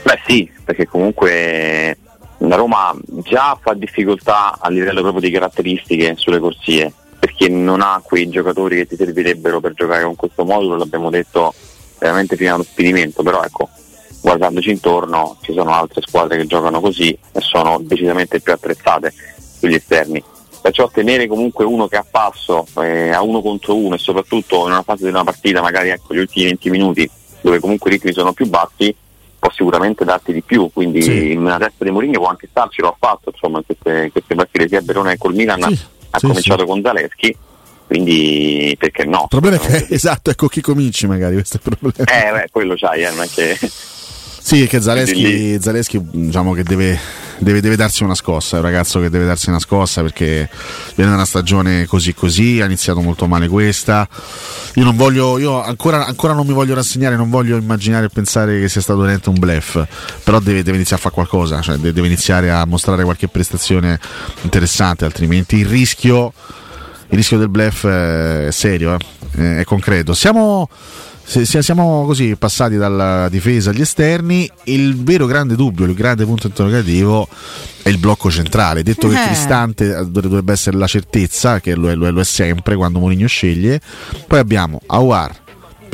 Beh 0.03 0.19
sì, 0.27 0.49
perché 0.63 0.87
comunque 0.87 1.97
la 2.39 2.55
Roma 2.55 2.93
già 3.23 3.57
fa 3.61 3.73
difficoltà 3.73 4.57
a 4.59 4.69
livello 4.69 5.01
proprio 5.01 5.21
di 5.21 5.31
caratteristiche 5.31 6.13
sulle 6.15 6.39
corsie, 6.39 6.91
perché 7.17 7.49
non 7.49 7.81
ha 7.81 8.01
quei 8.03 8.29
giocatori 8.29 8.77
che 8.77 8.87
ti 8.87 8.95
servirebbero 8.95 9.59
per 9.59 9.73
giocare 9.73 10.03
con 10.03 10.15
questo 10.15 10.45
modulo, 10.45 10.77
l'abbiamo 10.77 11.09
detto 11.09 11.53
veramente 11.97 12.35
fino 12.35 12.53
allo 12.53 12.63
spinimento, 12.63 13.23
però 13.23 13.43
ecco, 13.43 13.69
guardandoci 14.21 14.69
intorno 14.69 15.37
ci 15.41 15.53
sono 15.53 15.71
altre 15.71 16.01
squadre 16.01 16.37
che 16.37 16.45
giocano 16.45 16.79
così 16.81 17.17
e 17.31 17.41
sono 17.41 17.79
decisamente 17.81 18.39
più 18.41 18.53
attrezzate 18.53 19.13
sugli 19.59 19.75
esterni 19.75 20.23
perciò 20.65 20.89
tenere 20.89 21.27
comunque 21.27 21.63
uno 21.63 21.87
che 21.87 21.95
ha 21.95 22.05
passo 22.09 22.65
eh, 22.81 23.11
a 23.11 23.21
uno 23.21 23.39
contro 23.43 23.75
uno 23.75 23.93
e 23.93 23.99
soprattutto 23.99 24.65
in 24.65 24.71
una 24.71 24.81
fase 24.81 25.03
di 25.03 25.09
una 25.09 25.23
partita 25.23 25.61
magari 25.61 25.89
ecco, 25.89 26.15
gli 26.15 26.17
ultimi 26.17 26.45
20 26.45 26.69
minuti 26.71 27.07
dove 27.41 27.59
comunque 27.59 27.91
i 27.91 27.93
ritmi 27.93 28.11
sono 28.11 28.33
più 28.33 28.47
bassi 28.47 28.95
può 29.37 29.51
sicuramente 29.51 30.03
darti 30.03 30.33
di 30.33 30.41
più 30.41 30.71
quindi 30.73 31.03
sì. 31.03 31.33
in 31.33 31.41
una 31.41 31.59
testa 31.59 31.83
di 31.83 31.91
Mourinho 31.91 32.17
può 32.17 32.29
anche 32.29 32.47
starci 32.49 32.81
lo 32.81 32.87
ha 32.87 32.95
fatto 32.97 33.29
insomma 33.31 33.59
in 33.59 33.63
queste, 33.63 34.09
queste 34.11 34.33
partite 34.33 34.67
sia 34.67 34.79
a 34.79 34.81
Verona 34.83 35.11
che 35.11 35.17
col 35.19 35.35
Milan 35.35 35.61
sì. 35.61 35.79
ha 36.09 36.17
sì, 36.17 36.25
cominciato 36.25 36.65
con 36.65 36.81
Zaleschi 36.81 37.37
quindi 37.85 38.75
perché 38.79 39.05
no? 39.05 39.21
Il 39.21 39.27
problema 39.27 39.57
è 39.57 39.59
che 39.59 39.85
esatto, 39.93 40.31
ecco 40.31 40.47
chi 40.47 40.61
cominci 40.61 41.05
magari 41.05 41.35
questo 41.35 41.57
è 41.57 41.59
il 41.63 41.77
problema. 41.77 42.11
Eh 42.11 42.31
beh, 42.31 42.47
quello 42.51 42.73
c'hai, 42.75 43.03
eh, 43.03 43.09
non 43.11 43.21
è 43.21 43.27
che 43.27 43.55
sì, 44.45 44.67
che 44.67 44.79
Zaleschi, 44.79 45.57
Zaleschi 45.59 45.99
diciamo 46.11 46.53
che 46.53 46.61
deve, 46.61 46.99
deve, 47.39 47.61
deve, 47.61 47.75
darsi 47.75 48.03
una 48.03 48.13
scossa, 48.13 48.57
è 48.57 48.59
un 48.59 48.65
ragazzo 48.65 48.99
che 48.99 49.09
deve 49.09 49.25
darsi 49.25 49.49
una 49.49 49.57
scossa 49.57 50.03
perché 50.03 50.47
viene 50.93 51.09
da 51.09 51.15
una 51.17 51.25
stagione 51.25 51.87
così 51.87 52.13
così, 52.13 52.61
ha 52.61 52.65
iniziato 52.65 53.01
molto 53.01 53.25
male 53.25 53.47
questa. 53.47 54.07
Io 54.75 54.83
non 54.83 54.95
voglio, 54.95 55.39
io 55.39 55.63
ancora, 55.63 56.05
ancora 56.05 56.33
non 56.33 56.45
mi 56.45 56.53
voglio 56.53 56.75
rassegnare, 56.75 57.15
non 57.15 57.31
voglio 57.31 57.57
immaginare 57.57 58.05
e 58.05 58.09
pensare 58.09 58.59
che 58.59 58.69
sia 58.69 58.81
stato 58.81 58.99
veramente 58.99 59.29
un 59.29 59.39
blef, 59.39 59.83
però 60.23 60.39
deve, 60.39 60.61
deve 60.61 60.77
iniziare 60.77 61.01
a 61.01 61.05
fare 61.09 61.15
qualcosa, 61.15 61.59
cioè 61.61 61.77
deve 61.77 62.05
iniziare 62.05 62.51
a 62.51 62.67
mostrare 62.67 63.03
qualche 63.03 63.27
prestazione 63.27 63.99
interessante, 64.43 65.05
altrimenti 65.05 65.55
il 65.55 65.65
rischio, 65.65 66.31
il 67.07 67.17
rischio 67.17 67.39
del 67.39 67.49
blef 67.49 67.87
è 67.87 68.49
serio, 68.51 68.95
eh? 69.37 69.61
è 69.61 69.63
concreto. 69.63 70.13
Siamo 70.13 70.69
se, 71.25 71.43
se 71.43 71.63
siamo 71.63 72.05
così 72.05 72.35
passati 72.35 72.77
dalla 72.77 73.27
difesa 73.29 73.71
agli 73.71 73.81
esterni, 73.81 74.49
il 74.65 74.95
vero 75.03 75.25
grande 75.25 75.55
dubbio, 75.55 75.85
il 75.85 75.95
grande 75.95 76.23
punto 76.23 76.47
interrogativo 76.47 77.27
è 77.81 77.89
il 77.89 77.97
blocco 77.97 78.29
centrale. 78.29 78.83
Detto 78.83 79.07
che 79.07 79.21
eh. 79.21 79.25
Cristante 79.25 80.05
dovrebbe 80.07 80.53
essere 80.53 80.77
la 80.77 80.87
certezza, 80.87 81.59
che 81.59 81.73
lo 81.75 81.89
è, 81.89 81.95
lo 81.95 82.05
è, 82.07 82.11
lo 82.11 82.21
è 82.21 82.23
sempre 82.23 82.75
quando 82.75 82.99
Mourinho 82.99 83.27
sceglie. 83.27 83.81
Poi 84.27 84.37
abbiamo 84.37 84.79
Awar, 84.85 85.41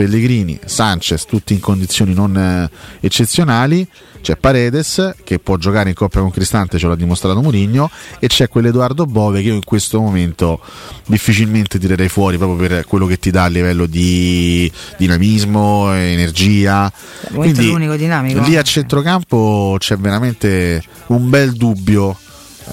Pellegrini, 0.02 0.60
Sanchez, 0.66 1.26
tutti 1.26 1.54
in 1.54 1.60
condizioni 1.60 2.16
non 2.16 2.36
eh, 2.36 2.70
eccezionali 3.02 3.88
c'è 4.20 4.36
Paredes 4.36 5.14
che 5.24 5.38
può 5.38 5.58
giocare 5.58 5.90
in 5.90 5.96
coppia 5.96 6.22
con 6.22 6.32
Cristante, 6.32 6.80
ce 6.80 6.88
l'ha 6.88 6.96
dimostrato 6.96 7.40
Mourinho, 7.40 7.88
e 8.18 8.26
c'è 8.26 8.48
quell'Edoardo 8.48 9.06
Bove 9.06 9.42
che 9.42 9.50
io 9.50 9.54
in 9.54 9.64
questo 9.64 10.02
momento 10.02 10.60
difficilmente 11.06 11.78
tirerei 11.78 12.10
fuori 12.10 12.38
proprio 12.38 12.68
per 12.68 12.86
quello 12.86 13.06
che 13.06 13.20
ti 13.20 13.30
dà 13.30 13.44
a 13.44 13.48
livello 13.48 13.86
di 13.86 14.72
dinamismo, 14.98 15.94
energia. 15.94 16.92
Quindi 17.32 17.68
l'unico 17.68 17.96
dinamico. 17.96 18.42
Lì 18.42 18.58
a 18.58 18.64
centrocampo 18.64 19.76
c'è 19.78 19.98
veramente 19.98 20.84
un 21.08 21.30
bel 21.30 21.52
dubbio 21.54 22.18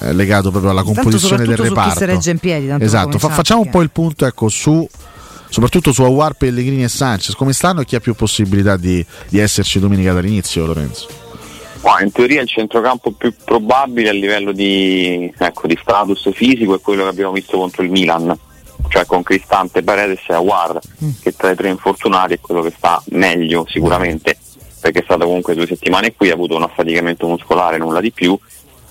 eh, 0.01 0.13
legato 0.13 0.49
proprio 0.49 0.71
alla 0.71 0.83
composizione 0.83 1.45
del 1.45 1.57
reparto. 1.57 2.29
in 2.29 2.39
piedi, 2.39 2.73
esatto, 2.79 3.19
Fa, 3.19 3.29
facciamo 3.29 3.61
un 3.61 3.69
po' 3.69 3.81
il 3.81 3.91
punto 3.91 4.25
ecco, 4.25 4.49
su 4.49 4.87
soprattutto 5.49 5.91
su 5.91 6.03
Awar, 6.03 6.33
Pellegrini 6.33 6.83
e 6.83 6.89
Sanchez, 6.89 7.35
come 7.35 7.53
stanno 7.53 7.81
e 7.81 7.85
chi 7.85 7.95
ha 7.95 7.99
più 7.99 8.13
possibilità 8.15 8.77
di, 8.77 9.05
di 9.27 9.39
esserci 9.39 9.79
domenica 9.79 10.13
dall'inizio, 10.13 10.65
Lorenzo? 10.65 11.07
in 12.01 12.11
teoria 12.11 12.41
il 12.41 12.47
centrocampo 12.47 13.11
più 13.11 13.33
probabile 13.43 14.09
a 14.09 14.13
livello 14.13 14.51
di, 14.51 15.31
ecco, 15.37 15.67
di, 15.67 15.77
status 15.81 16.29
fisico 16.33 16.75
è 16.75 16.81
quello 16.81 17.03
che 17.03 17.09
abbiamo 17.09 17.31
visto 17.31 17.57
contro 17.57 17.83
il 17.83 17.89
Milan, 17.89 18.37
cioè 18.89 19.05
con 19.05 19.23
Cristante, 19.23 19.81
Paredes 19.81 20.21
e 20.27 20.33
Aguar, 20.33 20.79
mm. 21.03 21.09
che 21.21 21.35
tra 21.35 21.51
i 21.51 21.55
tre 21.55 21.69
infortunati 21.69 22.33
è 22.33 22.39
quello 22.39 22.61
che 22.61 22.73
sta 22.75 23.01
meglio 23.09 23.65
sicuramente, 23.67 24.37
perché 24.79 24.99
è 24.99 25.03
stato 25.03 25.25
comunque 25.25 25.55
due 25.55 25.67
settimane 25.67 26.13
qui, 26.13 26.29
ha 26.29 26.33
avuto 26.33 26.55
un 26.55 26.63
affaticamento 26.63 27.27
muscolare, 27.27 27.77
nulla 27.77 28.01
di 28.01 28.11
più, 28.11 28.37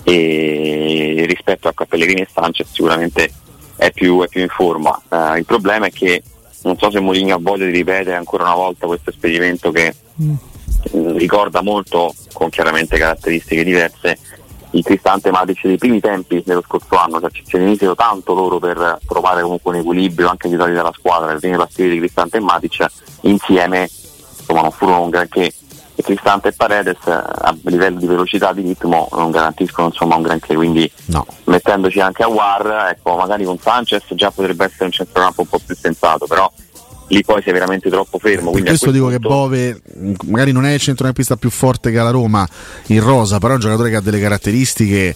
e 0.03 1.25
rispetto 1.27 1.67
a 1.67 1.73
Pellegrini 1.73 2.21
e 2.21 2.27
Sanchez 2.31 2.67
sicuramente 2.71 3.31
è 3.75 3.91
più, 3.91 4.21
è 4.23 4.27
più 4.27 4.41
in 4.41 4.49
forma. 4.49 4.99
Uh, 5.09 5.35
il 5.37 5.45
problema 5.45 5.87
è 5.87 5.91
che 5.91 6.21
non 6.63 6.77
so 6.77 6.91
se 6.91 6.99
Mourinho 6.99 7.35
ha 7.35 7.39
voglia 7.39 7.65
di 7.65 7.71
ripetere 7.71 8.15
ancora 8.15 8.43
una 8.43 8.55
volta 8.55 8.87
questo 8.87 9.09
esperimento 9.09 9.71
che 9.71 9.93
mm. 10.21 11.17
ricorda 11.17 11.61
molto, 11.61 12.13
con 12.33 12.49
chiaramente 12.49 12.97
caratteristiche 12.97 13.63
diverse, 13.63 14.17
il 14.71 14.83
Cristante 14.83 15.31
Matic 15.31 15.65
dei 15.65 15.77
primi 15.77 15.99
tempi 15.99 16.43
dello 16.45 16.61
scorso 16.61 16.95
anno, 16.95 17.19
cioè 17.19 17.31
ci 17.31 17.43
iniziato 17.55 17.95
tanto 17.95 18.33
loro 18.33 18.59
per 18.59 18.99
trovare 19.05 19.41
comunque 19.41 19.71
un 19.71 19.79
equilibrio 19.79 20.29
anche 20.29 20.47
di 20.47 20.53
titoli 20.53 20.73
della 20.73 20.93
squadra, 20.95 21.33
le 21.33 21.39
prime 21.39 21.57
partite 21.57 21.89
di 21.89 21.97
Cristante 21.97 22.37
e 22.37 22.41
Matic 22.41 22.85
insieme 23.21 23.89
insomma 24.37 24.61
non 24.61 24.71
furono 24.71 25.03
un 25.03 25.09
granché 25.09 25.53
e 25.99 26.01
Cristante 26.01 26.47
e 26.47 26.53
Paredes 26.53 27.05
a 27.05 27.53
livello 27.63 27.99
di 27.99 28.07
velocità 28.07 28.53
di 28.53 28.61
ritmo 28.61 29.09
non 29.11 29.31
garantiscono 29.31 29.87
insomma 29.87 30.15
un 30.15 30.21
granché 30.21 30.55
quindi 30.55 30.89
no. 31.07 31.25
mettendoci 31.45 31.99
anche 31.99 32.23
a 32.23 32.29
War 32.29 32.87
ecco 32.91 33.17
magari 33.17 33.43
con 33.43 33.57
Sanchez 33.57 34.05
già 34.11 34.31
potrebbe 34.31 34.63
essere 34.63 34.85
un 34.85 34.91
centrocampo 34.91 35.41
un 35.41 35.47
po' 35.47 35.59
più 35.59 35.75
sensato 35.75 36.25
però 36.25 36.49
lì 37.09 37.23
poi 37.23 37.41
sei 37.41 37.53
veramente 37.53 37.89
troppo 37.89 38.17
fermo. 38.19 38.51
Per 38.51 38.63
questo 38.63 38.91
dico 38.91 39.09
punto... 39.09 39.19
che 39.19 39.27
Bove 39.27 39.81
magari 40.25 40.51
non 40.51 40.65
è 40.65 40.73
il 40.73 40.79
centrocampista 40.79 41.35
più 41.35 41.49
forte 41.49 41.91
che 41.91 41.99
ha 41.99 42.03
la 42.03 42.11
Roma 42.11 42.47
in 42.87 43.01
rosa, 43.01 43.39
però 43.39 43.53
è 43.53 43.55
un 43.55 43.61
giocatore 43.61 43.89
che 43.89 43.95
ha 43.95 44.01
delle 44.01 44.19
caratteristiche 44.19 45.15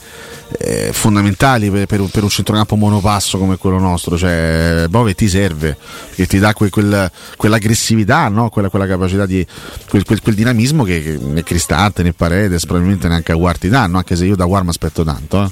eh, 0.57 0.91
fondamentali 0.91 1.69
per, 1.69 1.85
per, 1.85 2.01
per, 2.11 2.23
un 2.23 2.29
centrocampo 2.29 2.75
monopasso 2.75 3.37
come 3.37 3.57
quello 3.57 3.79
nostro. 3.79 4.17
Cioè, 4.17 4.85
Bove 4.89 5.13
ti 5.13 5.27
serve, 5.27 5.77
perché 6.07 6.25
ti 6.25 6.39
dà 6.39 6.53
quel, 6.53 6.69
quel, 6.69 7.09
quell'aggressività, 7.37 8.27
no? 8.27 8.49
quella, 8.49 8.69
quella, 8.69 8.87
capacità 8.87 9.25
di 9.25 9.45
quel, 9.89 10.03
quel 10.05 10.35
dinamismo 10.35 10.83
che, 10.83 11.01
che 11.01 11.17
né 11.21 11.43
Cristante 11.43 12.03
né 12.03 12.13
Paredes 12.13 12.65
probabilmente 12.65 13.07
neanche 13.07 13.31
a 13.31 13.35
Guardi 13.35 13.69
danno, 13.69 13.97
anche 13.97 14.15
se 14.15 14.25
io 14.25 14.35
da 14.35 14.45
Guarma 14.45 14.71
aspetto 14.71 15.03
tanto. 15.03 15.43
Eh. 15.43 15.51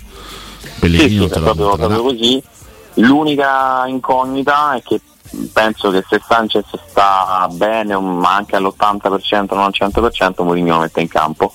Pellegrino 0.79 1.27
sì, 1.27 1.33
sì, 1.33 1.37
è 1.37 1.41
proprio, 1.41 1.75
proprio 1.75 2.01
così. 2.01 2.43
L'unica 2.95 3.85
incognita 3.87 4.75
è 4.75 4.81
che 4.81 4.99
penso 5.51 5.89
che 5.91 6.03
se 6.07 6.21
Sanchez 6.25 6.65
sta 6.87 7.47
bene, 7.51 7.97
ma 7.97 8.35
anche 8.35 8.55
all'80%, 8.55 9.53
non 9.55 9.63
al 9.63 9.73
100%, 9.73 10.43
Mourinho 10.43 10.75
lo 10.75 10.81
mette 10.81 11.01
in 11.01 11.07
campo 11.07 11.53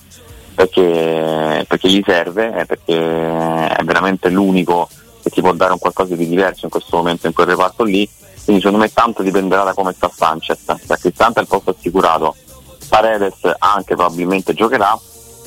perché, 0.54 1.64
perché 1.68 1.88
gli 1.88 2.02
serve, 2.04 2.60
eh, 2.60 2.64
perché 2.64 3.68
è 3.68 3.84
veramente 3.84 4.30
l'unico 4.30 4.88
che 5.22 5.30
ti 5.30 5.40
può 5.40 5.52
dare 5.52 5.72
un 5.72 5.78
qualcosa 5.78 6.14
di 6.14 6.26
diverso 6.26 6.64
in 6.64 6.70
questo 6.70 6.96
momento 6.96 7.26
in 7.26 7.34
quel 7.34 7.48
reparto 7.48 7.84
lì. 7.84 8.08
Quindi 8.44 8.62
secondo 8.62 8.82
me 8.84 8.92
tanto 8.92 9.22
dipenderà 9.22 9.64
da 9.64 9.74
come 9.74 9.92
sta 9.92 10.10
Sanchez. 10.12 10.64
Da 10.86 10.96
Cristante 10.96 11.40
il 11.40 11.46
posto 11.46 11.74
assicurato, 11.76 12.34
Paredes 12.88 13.40
anche 13.58 13.94
probabilmente 13.94 14.54
giocherà 14.54 14.98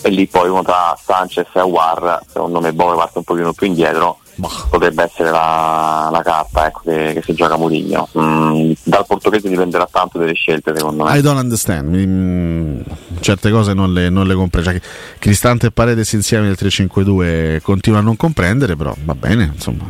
e 0.01 0.09
lì 0.09 0.27
poi 0.27 0.49
uno 0.49 0.63
tra 0.63 0.97
Sanchez 1.01 1.47
e 1.53 1.61
War, 1.61 2.21
secondo 2.27 2.61
me 2.61 2.71
Bove 2.73 2.95
parte 2.95 3.17
un 3.17 3.23
pochino 3.23 3.53
più 3.53 3.67
indietro 3.67 4.19
potrebbe 4.69 5.03
essere 5.03 5.29
la, 5.31 6.09
la 6.11 6.21
carta 6.21 6.67
ecco, 6.67 6.81
che, 6.85 7.13
che, 7.13 7.21
si 7.23 7.33
gioca 7.33 7.57
Murigno. 7.57 8.07
Mm, 8.17 8.71
dal 8.83 9.05
portoghese 9.05 9.49
dipenderà 9.49 9.87
tanto 9.91 10.17
delle 10.17 10.33
scelte, 10.33 10.73
secondo 10.75 11.03
me. 11.03 11.17
I 11.17 11.21
don't 11.21 11.39
understand. 11.39 11.93
Mm, 11.95 12.81
certe 13.19 13.51
cose 13.51 13.73
non 13.73 13.93
le, 13.93 14.09
non 14.09 14.27
le 14.27 14.35
comprendo. 14.35 14.71
Cioè, 14.71 14.81
Cristante 15.19 15.67
e 15.67 15.71
Paredes 15.71 16.11
insieme 16.13 16.47
nel 16.47 16.57
3-5-2 16.59 17.61
continuo 17.61 17.99
a 17.99 18.01
non 18.01 18.15
comprendere, 18.15 18.75
però 18.75 18.93
va 19.03 19.15
bene. 19.15 19.51
Insomma. 19.53 19.85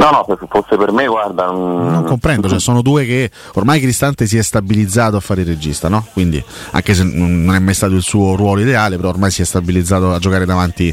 No, 0.00 0.10
no, 0.10 0.24
se 0.26 0.46
fosse 0.48 0.78
per 0.78 0.92
me, 0.92 1.06
guarda. 1.06 1.44
Non, 1.44 1.90
non 1.90 2.04
comprendo, 2.04 2.48
cioè 2.48 2.58
sono 2.58 2.80
due 2.80 3.04
che 3.04 3.30
ormai 3.54 3.80
Cristante 3.80 4.26
si 4.26 4.38
è 4.38 4.42
stabilizzato 4.42 5.16
a 5.16 5.20
fare 5.20 5.42
il 5.42 5.46
regista, 5.46 5.90
no? 5.90 6.06
Quindi, 6.14 6.42
anche 6.70 6.94
se 6.94 7.02
non 7.04 7.54
è 7.54 7.58
mai 7.58 7.74
stato 7.74 7.94
il 7.94 8.00
suo 8.00 8.34
ruolo 8.34 8.62
ideale, 8.62 8.96
però 8.96 9.10
ormai 9.10 9.30
si 9.30 9.42
è 9.42 9.44
stabilizzato 9.44 10.14
a 10.14 10.18
giocare 10.18 10.46
davanti 10.46 10.92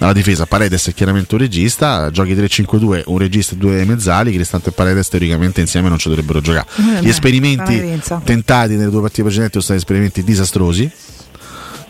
alla 0.00 0.12
difesa. 0.12 0.44
Paredes 0.46 0.88
è 0.88 0.92
chiaramente 0.92 1.36
un 1.36 1.40
regista, 1.40 2.10
giochi 2.10 2.34
3-5-2, 2.34 3.02
un 3.06 3.18
regista 3.18 3.54
e 3.54 3.58
due 3.58 3.84
mezzali. 3.84 4.32
Cristante 4.32 4.70
e 4.70 4.72
Paredes 4.72 5.08
teoricamente 5.08 5.60
insieme 5.60 5.88
non 5.88 5.98
ci 5.98 6.08
dovrebbero 6.08 6.40
giocare. 6.40 6.66
Eh, 6.78 7.02
Gli 7.02 7.08
esperimenti 7.08 8.00
tentati 8.24 8.74
nelle 8.74 8.90
due 8.90 9.02
partite 9.02 9.22
precedenti 9.22 9.52
sono 9.52 9.64
stati 9.64 9.78
esperimenti 9.78 10.24
disastrosi, 10.24 10.90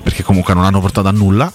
perché 0.03 0.23
comunque 0.23 0.53
non 0.53 0.65
hanno 0.65 0.81
portato 0.81 1.09
a 1.09 1.13
nulla 1.13 1.51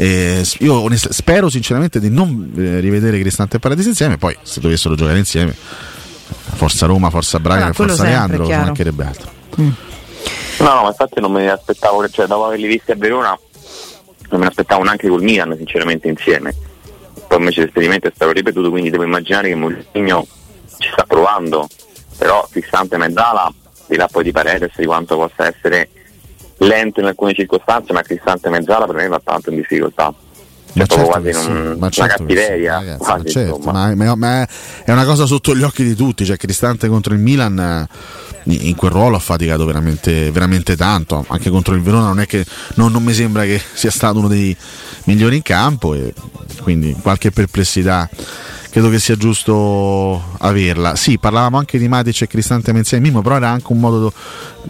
eh, 0.00 0.42
io 0.60 0.80
onest- 0.80 1.10
spero 1.10 1.50
sinceramente 1.50 2.00
di 2.00 2.08
non 2.08 2.50
eh, 2.56 2.80
rivedere 2.80 3.18
Cristante 3.18 3.56
e 3.56 3.58
Paradiso 3.58 3.90
insieme, 3.90 4.16
poi 4.16 4.34
se 4.40 4.58
dovessero 4.58 4.94
giocare 4.94 5.18
insieme, 5.18 5.54
Forza 5.54 6.86
Roma, 6.86 7.10
Forza 7.10 7.38
Braga 7.38 7.68
e 7.68 7.72
Forza 7.74 8.04
Leandro, 8.04 8.46
ci 8.46 8.52
mancherebbe 8.52 9.04
altro. 9.04 9.30
Mm. 9.60 9.70
No, 10.60 10.74
no, 10.74 10.82
ma 10.82 10.88
infatti 10.88 11.20
non 11.20 11.32
me 11.32 11.42
ne 11.42 11.50
aspettavo, 11.50 12.08
cioè 12.08 12.26
dopo 12.26 12.46
averli 12.46 12.66
visti 12.66 12.92
a 12.92 12.96
Verona, 12.96 13.38
non 14.30 14.38
me 14.38 14.38
ne 14.38 14.46
aspettavo 14.46 14.82
neanche 14.84 15.06
col 15.06 15.22
Milan, 15.22 15.54
sinceramente, 15.54 16.08
insieme. 16.08 16.54
Poi 17.28 17.38
invece 17.38 17.60
l'esperimento 17.60 18.08
è 18.08 18.12
stato 18.14 18.32
ripetuto, 18.32 18.70
quindi 18.70 18.88
devo 18.88 19.04
immaginare 19.04 19.48
che 19.48 19.54
Mourinho 19.54 20.26
ci 20.78 20.88
sta 20.90 21.04
provando, 21.04 21.68
però 22.16 22.48
Cristante 22.50 22.96
Mezzala, 22.96 23.52
di 23.86 23.96
là 23.96 24.08
poi 24.10 24.24
di 24.24 24.32
Paredes, 24.32 24.72
di 24.76 24.86
quanto 24.86 25.16
possa 25.16 25.46
essere 25.46 25.90
lento 26.60 27.00
in 27.00 27.06
alcune 27.06 27.34
circostanze, 27.34 27.92
ma 27.92 28.02
Cristante 28.02 28.48
Mezzala 28.48 28.86
per 28.86 28.96
me 28.96 29.08
va 29.08 29.20
tanto 29.22 29.50
in 29.50 29.56
difficoltà. 29.56 30.12
Ma 30.72 30.86
certo 30.86 31.04
quasi 31.06 31.32
sì, 31.32 31.46
un, 31.48 31.76
ma 31.78 31.88
certo 31.88 32.22
una 32.22 32.28
cattiveria, 32.28 32.78
sì, 32.78 32.84
ragazzi, 32.84 33.04
quasi, 33.04 33.22
ma, 33.24 33.30
certo, 33.30 33.58
ma, 33.58 34.14
ma, 34.14 34.48
è 34.84 34.92
una 34.92 35.04
cosa 35.04 35.26
sotto 35.26 35.56
gli 35.56 35.62
occhi 35.62 35.82
di 35.82 35.96
tutti. 35.96 36.24
Cioè, 36.24 36.36
Cristante 36.36 36.86
contro 36.88 37.12
il 37.12 37.18
Milan 37.18 37.58
eh, 37.58 38.52
in 38.52 38.76
quel 38.76 38.92
ruolo 38.92 39.16
ha 39.16 39.20
faticato 39.20 39.64
veramente, 39.64 40.30
veramente 40.30 40.76
tanto. 40.76 41.24
Anche 41.28 41.50
contro 41.50 41.74
il 41.74 41.82
Verona 41.82 42.06
non 42.06 42.20
è 42.20 42.26
che 42.26 42.44
non, 42.74 42.92
non 42.92 43.02
mi 43.02 43.12
sembra 43.12 43.42
che 43.42 43.60
sia 43.72 43.90
stato 43.90 44.18
uno 44.18 44.28
dei 44.28 44.56
migliori 45.04 45.36
in 45.36 45.42
campo. 45.42 45.94
E 45.94 46.14
quindi 46.62 46.96
qualche 47.02 47.32
perplessità 47.32 48.08
credo 48.70 48.88
che 48.88 48.98
sia 48.98 49.16
giusto 49.16 50.22
averla. 50.38 50.96
Sì, 50.96 51.18
parlavamo 51.18 51.58
anche 51.58 51.78
di 51.78 51.88
Matic 51.88 52.22
e 52.22 52.26
Cristante 52.26 52.72
Menziani 52.72 53.02
Mimo, 53.02 53.20
però 53.20 53.36
era 53.36 53.48
anche 53.48 53.72
un 53.72 53.80
modo, 53.80 54.12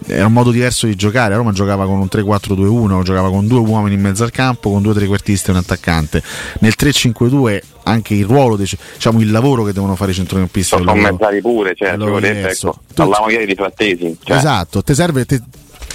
era 0.07 0.27
un 0.27 0.33
modo 0.33 0.51
diverso 0.51 0.87
di 0.87 0.97
giocare. 0.97 1.35
A 1.35 1.37
Roma 1.37 1.53
giocava 1.53 1.87
con 1.87 1.99
un 1.99 2.09
3-4-2-1, 2.11 3.03
giocava 3.03 3.31
con 3.31 3.47
due 3.47 3.61
uomini 3.61 3.95
in 3.95 4.01
mezzo 4.01 4.25
al 4.25 4.31
campo, 4.31 4.71
con 4.71 4.83
due 4.83 4.95
trequartisti 4.95 5.51
e 5.51 5.53
un 5.53 5.59
attaccante. 5.59 6.23
Nel 6.61 6.75
3-5-2 6.79 7.61
anche 7.83 8.15
il 8.15 8.25
ruolo, 8.25 8.57
diciamo 8.57 9.21
il 9.21 9.31
lavoro 9.31 9.65
che 9.65 9.73
devono 9.73 9.95
fare 9.97 10.13
i 10.13 10.15
centrocampisti. 10.15 10.77
Sono 10.77 10.95
mezzali 10.95 11.41
pure, 11.41 11.75
cioè, 11.75 11.89
ecco, 11.91 12.79
parlavamo 12.95 13.31
ieri 13.31 13.47
di 13.47 13.55
frattesi. 13.55 14.17
Cioè. 14.23 14.37
Esatto, 14.37 14.83
ti 14.83 14.95
serve 14.95 15.27
te, 15.27 15.43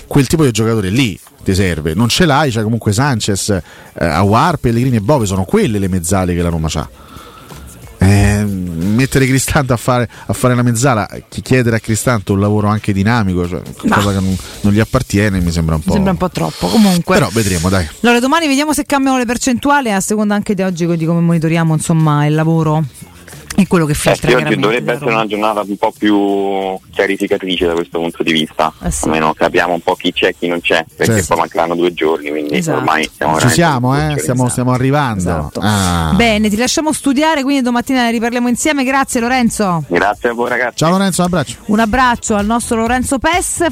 quel 0.07 0.27
tipo 0.27 0.43
di 0.43 0.51
giocatore 0.51 0.89
lì 0.89 1.19
ti 1.43 1.55
serve. 1.55 1.93
Non 1.93 2.09
ce 2.09 2.25
l'hai, 2.25 2.51
cioè 2.51 2.63
comunque 2.63 2.91
Sanchez, 2.91 3.49
eh, 3.49 3.61
Aguar, 4.05 4.57
Pellegrini 4.57 4.97
e 4.97 5.01
Bove 5.01 5.25
sono 5.25 5.43
quelle 5.45 5.79
le 5.79 5.87
mezzali 5.87 6.35
che 6.35 6.41
la 6.41 6.49
Roma 6.49 6.69
ha. 6.73 6.89
Eh, 8.55 8.85
mettere 8.85 9.25
Cristante 9.25 9.73
a 9.73 9.77
fare, 9.77 10.09
a 10.25 10.33
fare 10.33 10.55
la 10.55 10.63
mezzala, 10.63 11.07
chiedere 11.41 11.77
a 11.77 11.79
Cristante 11.79 12.31
un 12.31 12.39
lavoro 12.39 12.67
anche 12.67 12.93
dinamico, 12.93 13.47
cioè 13.47 13.61
cosa 13.89 14.13
che 14.13 14.19
non, 14.19 14.35
non, 14.61 14.73
gli 14.73 14.79
appartiene, 14.79 15.39
mi 15.39 15.51
sembra 15.51 15.75
un 15.75 15.81
po'. 15.81 15.87
Mi 15.89 15.93
sembra 15.93 16.11
un 16.11 16.17
po' 16.17 16.29
troppo. 16.29 16.67
Comunque. 16.67 17.17
Però 17.17 17.29
vedremo, 17.31 17.69
dai. 17.69 17.87
Allora, 18.01 18.19
domani 18.19 18.47
vediamo 18.47 18.73
se 18.73 18.85
cambiano 18.85 19.17
le 19.17 19.25
percentuali, 19.25 19.91
a 19.91 19.99
seconda 19.99 20.35
anche 20.35 20.53
di 20.53 20.61
oggi 20.61 20.85
di 20.95 21.05
come 21.05 21.21
monitoriamo 21.21 21.73
insomma, 21.73 22.25
il 22.25 22.35
lavoro 22.35 22.83
è 23.55 23.67
quello 23.67 23.85
che 23.85 23.93
filtra. 23.93 24.31
Eh, 24.31 24.35
oggi 24.35 24.55
dovrebbe 24.57 24.93
essere 24.93 25.11
una 25.11 25.25
giornata 25.25 25.61
un 25.61 25.77
po' 25.77 25.93
più 25.97 26.77
chiarificatrice 26.91 27.65
da 27.65 27.73
questo 27.73 27.99
punto 27.99 28.23
di 28.23 28.31
vista. 28.31 28.73
Eh 28.81 28.91
sì. 28.91 29.05
Almeno 29.05 29.33
capiamo 29.33 29.73
un 29.73 29.81
po' 29.81 29.95
chi 29.95 30.11
c'è 30.11 30.27
e 30.27 30.35
chi 30.37 30.47
non 30.47 30.61
c'è, 30.61 30.85
perché 30.95 31.13
certo. 31.13 31.27
poi 31.29 31.37
mancheranno 31.37 31.75
due 31.75 31.93
giorni, 31.93 32.29
quindi 32.29 32.55
esatto. 32.55 32.77
ormai 32.77 33.03
stiamo 33.11 33.39
Ci 33.39 33.49
siamo, 33.49 33.97
eh? 33.97 34.17
stiamo, 34.17 34.49
stiamo, 34.49 34.71
arrivando. 34.71 35.19
Esatto. 35.19 35.59
Ah. 35.61 36.13
Bene, 36.15 36.49
ti 36.49 36.57
lasciamo 36.57 36.91
studiare, 36.91 37.43
quindi 37.43 37.61
domattina 37.61 38.03
ne 38.03 38.11
riparliamo 38.11 38.47
insieme. 38.47 38.83
Grazie 38.83 39.19
Lorenzo. 39.19 39.83
Grazie 39.87 40.29
a 40.29 40.33
voi 40.33 40.49
ragazzi. 40.49 40.77
Ciao 40.77 40.91
Lorenzo, 40.91 41.21
un 41.21 41.27
abbraccio. 41.27 41.55
Un 41.65 41.79
abbraccio 41.79 42.35
al 42.35 42.45
nostro 42.45 42.77
Lorenzo 42.77 43.19
Pes. 43.19 43.63